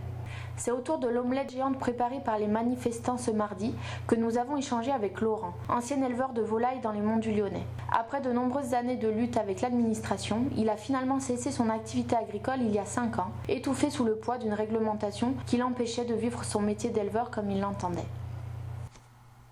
[0.55, 3.75] C'est autour de l'omelette géante préparée par les manifestants ce mardi
[4.07, 7.65] que nous avons échangé avec Laurent, ancien éleveur de volailles dans les monts du Lyonnais.
[7.91, 12.61] Après de nombreuses années de lutte avec l'administration, il a finalement cessé son activité agricole
[12.61, 16.45] il y a 5 ans, étouffé sous le poids d'une réglementation qui l'empêchait de vivre
[16.45, 18.07] son métier d'éleveur comme il l'entendait.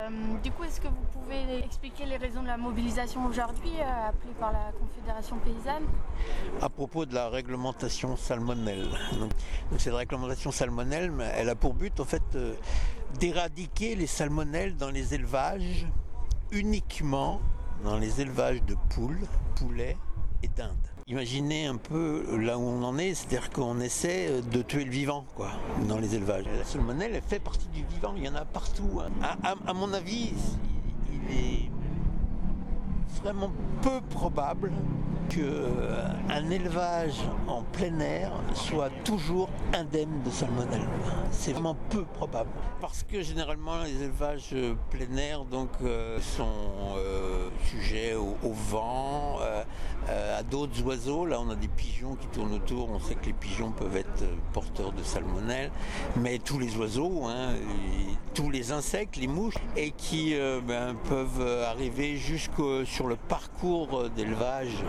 [0.01, 0.07] Euh,
[0.41, 4.33] du coup, est-ce que vous pouvez expliquer les raisons de la mobilisation aujourd'hui euh, appelée
[4.39, 5.83] par la Confédération paysanne?
[6.61, 8.87] À propos de la réglementation salmonelle.
[9.19, 9.31] Donc,
[9.77, 12.55] cette réglementation salmonelle, elle a pour but en fait euh,
[13.19, 15.85] d'éradiquer les salmonelles dans les élevages
[16.51, 17.41] uniquement
[17.83, 19.27] dans les élevages de poules,
[19.57, 19.97] poulets
[20.43, 20.88] et dindes.
[21.09, 25.25] Imaginez un peu là où on en est, c'est-à-dire qu'on essaie de tuer le vivant
[25.35, 25.49] quoi,
[25.87, 26.45] dans les élevages.
[26.55, 29.01] La salmonelle, elle fait partie du vivant, il y en a partout.
[29.01, 29.09] hein.
[29.43, 30.33] À- à mon avis,
[31.11, 31.71] il est
[33.21, 33.51] vraiment
[33.81, 34.71] peu probable
[35.29, 40.87] qu'un élevage en plein air soit toujours indemne de salmonelle.
[41.31, 42.49] C'est vraiment peu probable.
[42.81, 46.47] Parce que généralement les élevages euh, plein air donc, euh, sont
[46.97, 49.63] euh, sujets au, vent, euh,
[50.09, 51.25] euh, à d'autres oiseaux.
[51.25, 54.23] Là on a des pigeons qui tournent autour, on sait que les pigeons peuvent être
[54.23, 55.71] euh, porteurs de salmonelle,
[56.15, 57.53] mais tous les oiseaux, hein,
[58.33, 63.15] tous les insectes, les mouches, et qui euh, ben, peuvent euh, arriver jusqu'au sur le
[63.15, 64.83] parcours euh, d'élevage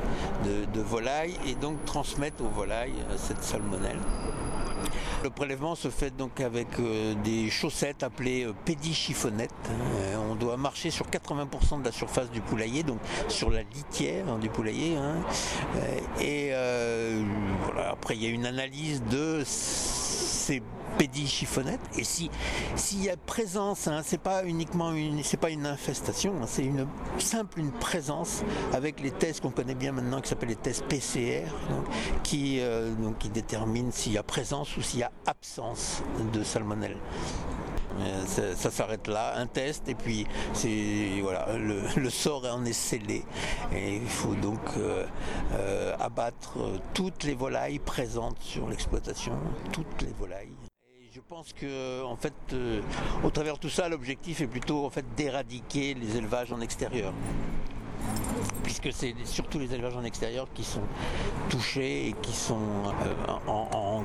[0.45, 4.01] de, volailles et donc transmettre aux volailles euh, cette salmonelle.
[5.23, 9.53] Le prélèvement se fait donc avec euh, des chaussettes appelées pédichiffonnettes.
[9.71, 12.99] Euh, on doit marcher sur 80% de la surface du poulailler, donc
[13.29, 14.97] sur la litière hein, du poulailler.
[14.97, 15.15] hein.
[16.21, 16.51] Et
[17.63, 19.45] voilà, après, il y a une analyse de
[20.51, 20.63] ces
[20.99, 21.81] pédichiffonnettes.
[21.97, 22.29] Et si
[22.75, 26.65] s'il y a présence, hein, c'est pas uniquement une, c'est pas une infestation, hein, c'est
[26.65, 26.87] une
[27.19, 28.43] simple une présence
[28.73, 31.47] avec les tests qu'on connaît bien maintenant, qui s'appellent les tests PCR,
[32.25, 36.43] qui euh, donc qui déterminent s'il y a présence ou s'il y a absence de
[36.43, 36.97] salmonelle.
[38.01, 43.25] Euh, Ça, s'arrête là, un test et puis c'est voilà le, sort en est scellé.
[43.75, 45.07] Et il faut donc euh,
[45.55, 46.59] euh, abattre
[46.95, 49.33] toutes les volailles présentes sur l'exploitation,
[49.73, 50.53] toutes les volailles.
[51.13, 52.33] Je pense que en fait,
[53.25, 57.13] au travers de tout ça, l'objectif est plutôt en fait d'éradiquer les élevages en extérieur
[58.63, 60.83] puisque c'est surtout les élevages en extérieur qui sont
[61.49, 64.05] touchés et qui sont euh, en,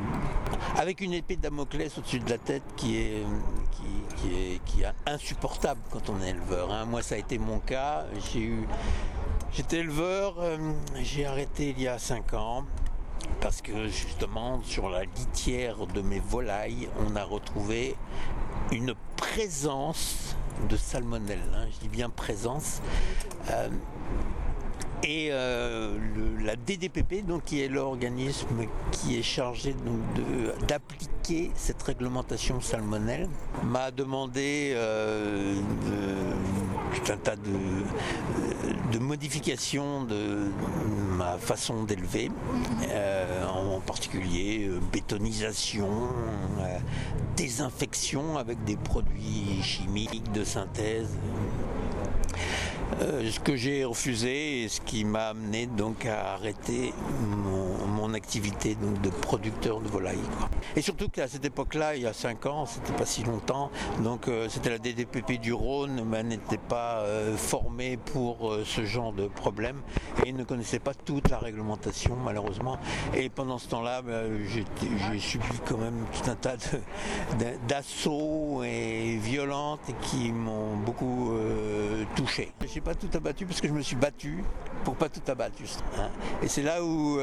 [0.77, 3.23] avec une épée de Damoclès au-dessus de la tête qui est,
[4.17, 6.71] qui est, qui est insupportable quand on est éleveur.
[6.71, 6.85] hein.
[6.85, 8.05] Moi, ça a été mon cas.
[8.31, 8.67] J'ai eu,
[9.53, 10.57] j'étais éleveur, euh,
[11.01, 12.65] j'ai arrêté il y a 5 ans.
[13.41, 17.95] Parce que justement, sur la litière de mes volailles, on a retrouvé
[18.71, 20.35] une présence
[20.69, 21.39] de salmonelle.
[21.73, 22.81] Je dis bien présence.
[23.51, 23.69] Euh,
[25.07, 25.97] et euh,
[26.43, 29.99] la DDPP, donc, qui est l'organisme qui est chargé donc,
[30.67, 33.29] d'appliquer cette réglementation salmonelle,
[33.63, 35.55] m'a demandé euh,
[36.95, 40.47] tout un tas de, modifications de
[41.17, 42.31] ma façon d'élever,
[42.89, 45.89] euh, en particulier bétonisation,
[47.35, 51.09] désinfection avec des produits chimiques de synthèse.
[53.01, 58.75] Euh, ce que j'ai refusé et ce qui m'a amené donc à arrêter mon, activité
[58.75, 60.19] donc de producteur de volailles.
[60.75, 64.27] Et surtout qu'à cette époque-là, il y a 5 ans, c'était pas si longtemps, donc
[64.27, 68.85] euh, c'était la DDPP du Rhône, mais elle n'était pas euh, formée pour euh, ce
[68.85, 69.77] genre de problème
[70.25, 72.77] et ne connaissait pas toute la réglementation malheureusement.
[73.15, 74.01] Et pendant ce temps-là,
[74.47, 76.55] j'étais- j'ai subi quand même tout un tas
[77.67, 82.51] d'assauts et violentes qui m'ont beaucoup euh, touché.
[82.73, 84.43] J'ai pas tout abattu parce que je me suis battu
[84.83, 85.55] pour pas tout abattre.
[85.59, 86.09] juste, hein.
[86.43, 87.17] Et c'est là où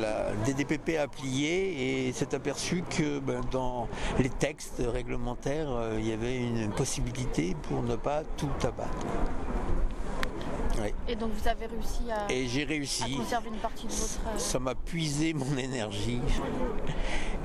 [0.00, 3.88] la DDPP a plié et s'est aperçu que ben, dans
[4.18, 9.06] les textes réglementaires, euh, il y avait une possibilité pour ne pas tout abattre.
[11.08, 13.16] Et donc vous avez réussi à, Et j'ai à réussi.
[13.16, 14.20] conserver une partie de votre...
[14.34, 16.20] euh, Ça m'a puisé mon énergie.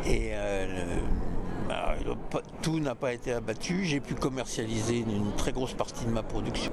[0.05, 1.01] Et euh, le-
[1.67, 1.95] bah,
[2.61, 3.85] tout n'a pas été abattu.
[3.85, 6.71] J'ai pu commercialiser une, très grosse partie de ma production.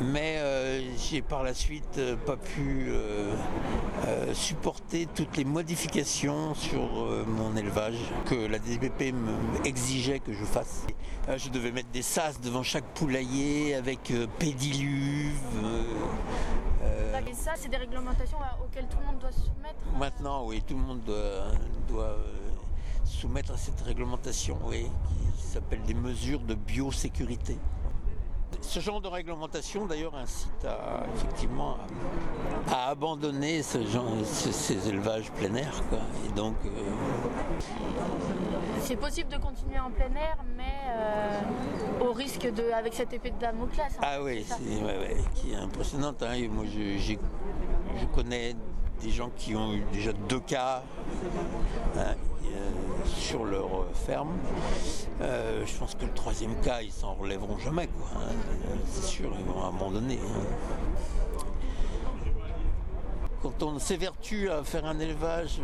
[0.00, 3.34] Mais euh, j'ai par la suite euh, pas pu euh,
[4.06, 6.80] euh, supporter toutes les modifications sur
[7.26, 10.86] mon élevage que la DPP me exigeait que je fasse.
[11.36, 15.34] Je devais mettre des sas devant chaque poulailler avec pédiluve.
[17.30, 19.78] Et ça, c'est des réglementations euh, auxquelles tout le monde doit se soumettre.
[19.96, 21.52] Maintenant, oui, tout le monde doit,
[21.88, 22.16] doit,
[23.10, 24.86] soumettre à cette réglementation, oui,
[25.36, 27.58] qui s'appelle des mesures de biosécurité.
[28.62, 31.76] Ce genre de réglementation, d'ailleurs, incite à, effectivement
[32.70, 35.72] à, abandonner ce genre- ces, ces élevages plein air.
[35.88, 35.98] Quoi.
[36.28, 36.70] Et donc, euh,
[38.80, 43.30] C'est possible de continuer en plein air, mais euh, au risque de, avec cette épée
[43.30, 43.92] de Damoclès.
[43.98, 44.58] hein, ah oui, c'est ça.
[44.58, 46.22] c'est ouais, ouais, qui est impressionnante.
[46.22, 46.34] hein.
[46.50, 47.18] Moi, je, j'ai-
[48.00, 48.56] je connais
[49.00, 50.82] des gens qui ont eu déjà deux cas
[51.96, 52.70] hein, euh,
[53.16, 54.32] sur leur euh, ferme.
[55.20, 57.86] Euh, je pense que le troisième cas, ils s'en relèveront jamais.
[57.88, 58.32] Quoi, hein.
[58.68, 60.18] Euh, C'est sûr, ils vont abandonner.
[60.18, 61.40] hein.
[63.42, 65.62] Quand on s'évertue à faire un élevage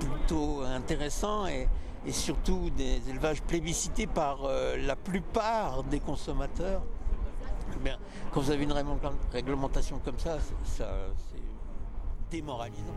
[0.00, 1.68] plutôt intéressant et,
[2.10, 4.38] surtout des élevages plébiscités par
[4.78, 6.80] la plupart des consommateurs,
[7.84, 7.92] Mais
[8.32, 8.72] quand vous avez une
[9.30, 10.88] réglementation comme ça, ça
[12.30, 12.94] démoralisant.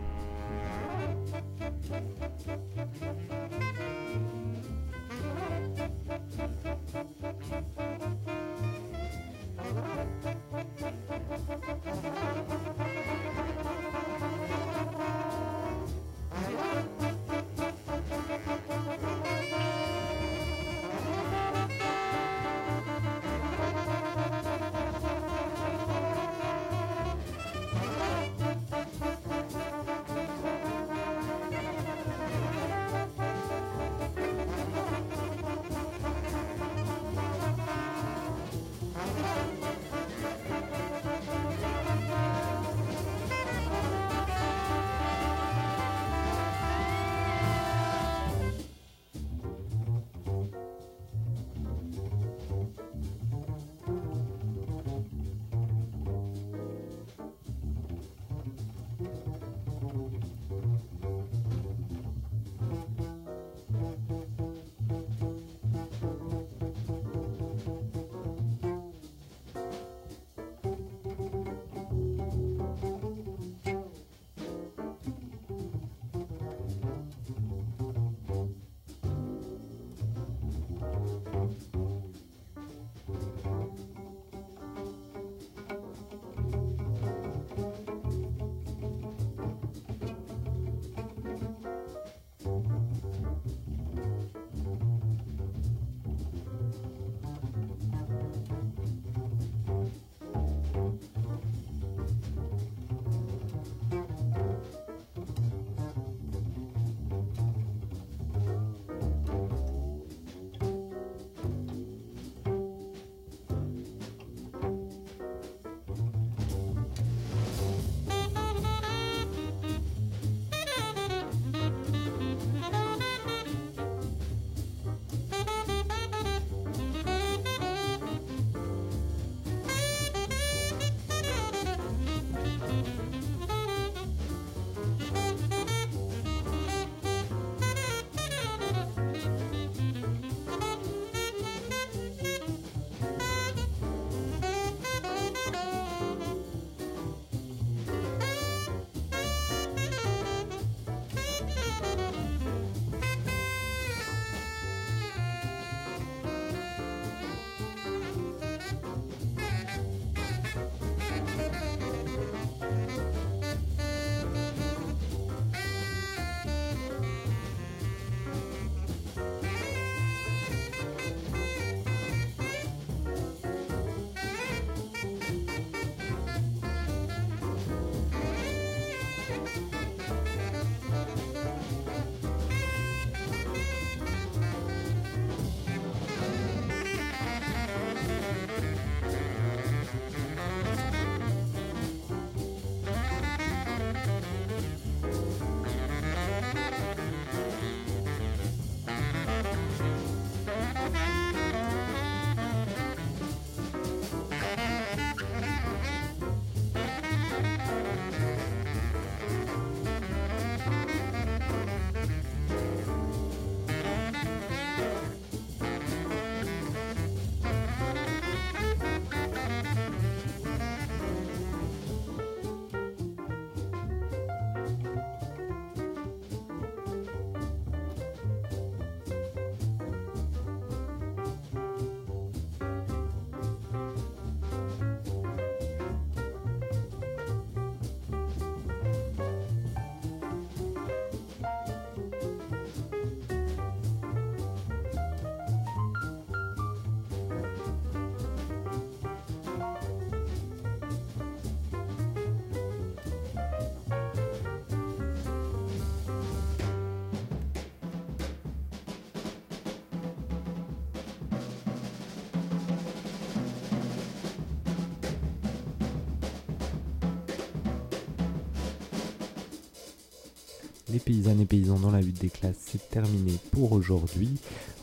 [271.09, 274.29] Paysannes et paysans dans la lutte des classes, c'est terminé pour aujourd'hui.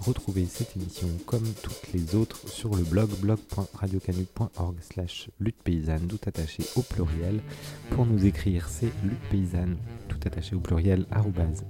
[0.00, 6.18] Retrouvez cette émission comme toutes les autres sur le blog blog.radiocanu.org slash lutte paysanne, tout
[6.26, 7.38] attaché au pluriel.
[7.90, 9.76] Pour nous écrire, c'est lutte paysanne,
[10.08, 11.06] tout attaché au pluriel,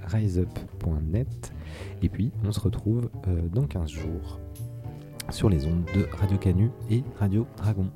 [0.06, 1.52] riseup.net.
[2.00, 4.40] Et puis, on se retrouve euh, dans 15 jours
[5.28, 7.90] sur les ondes de Radio Canu et Radio Dragon.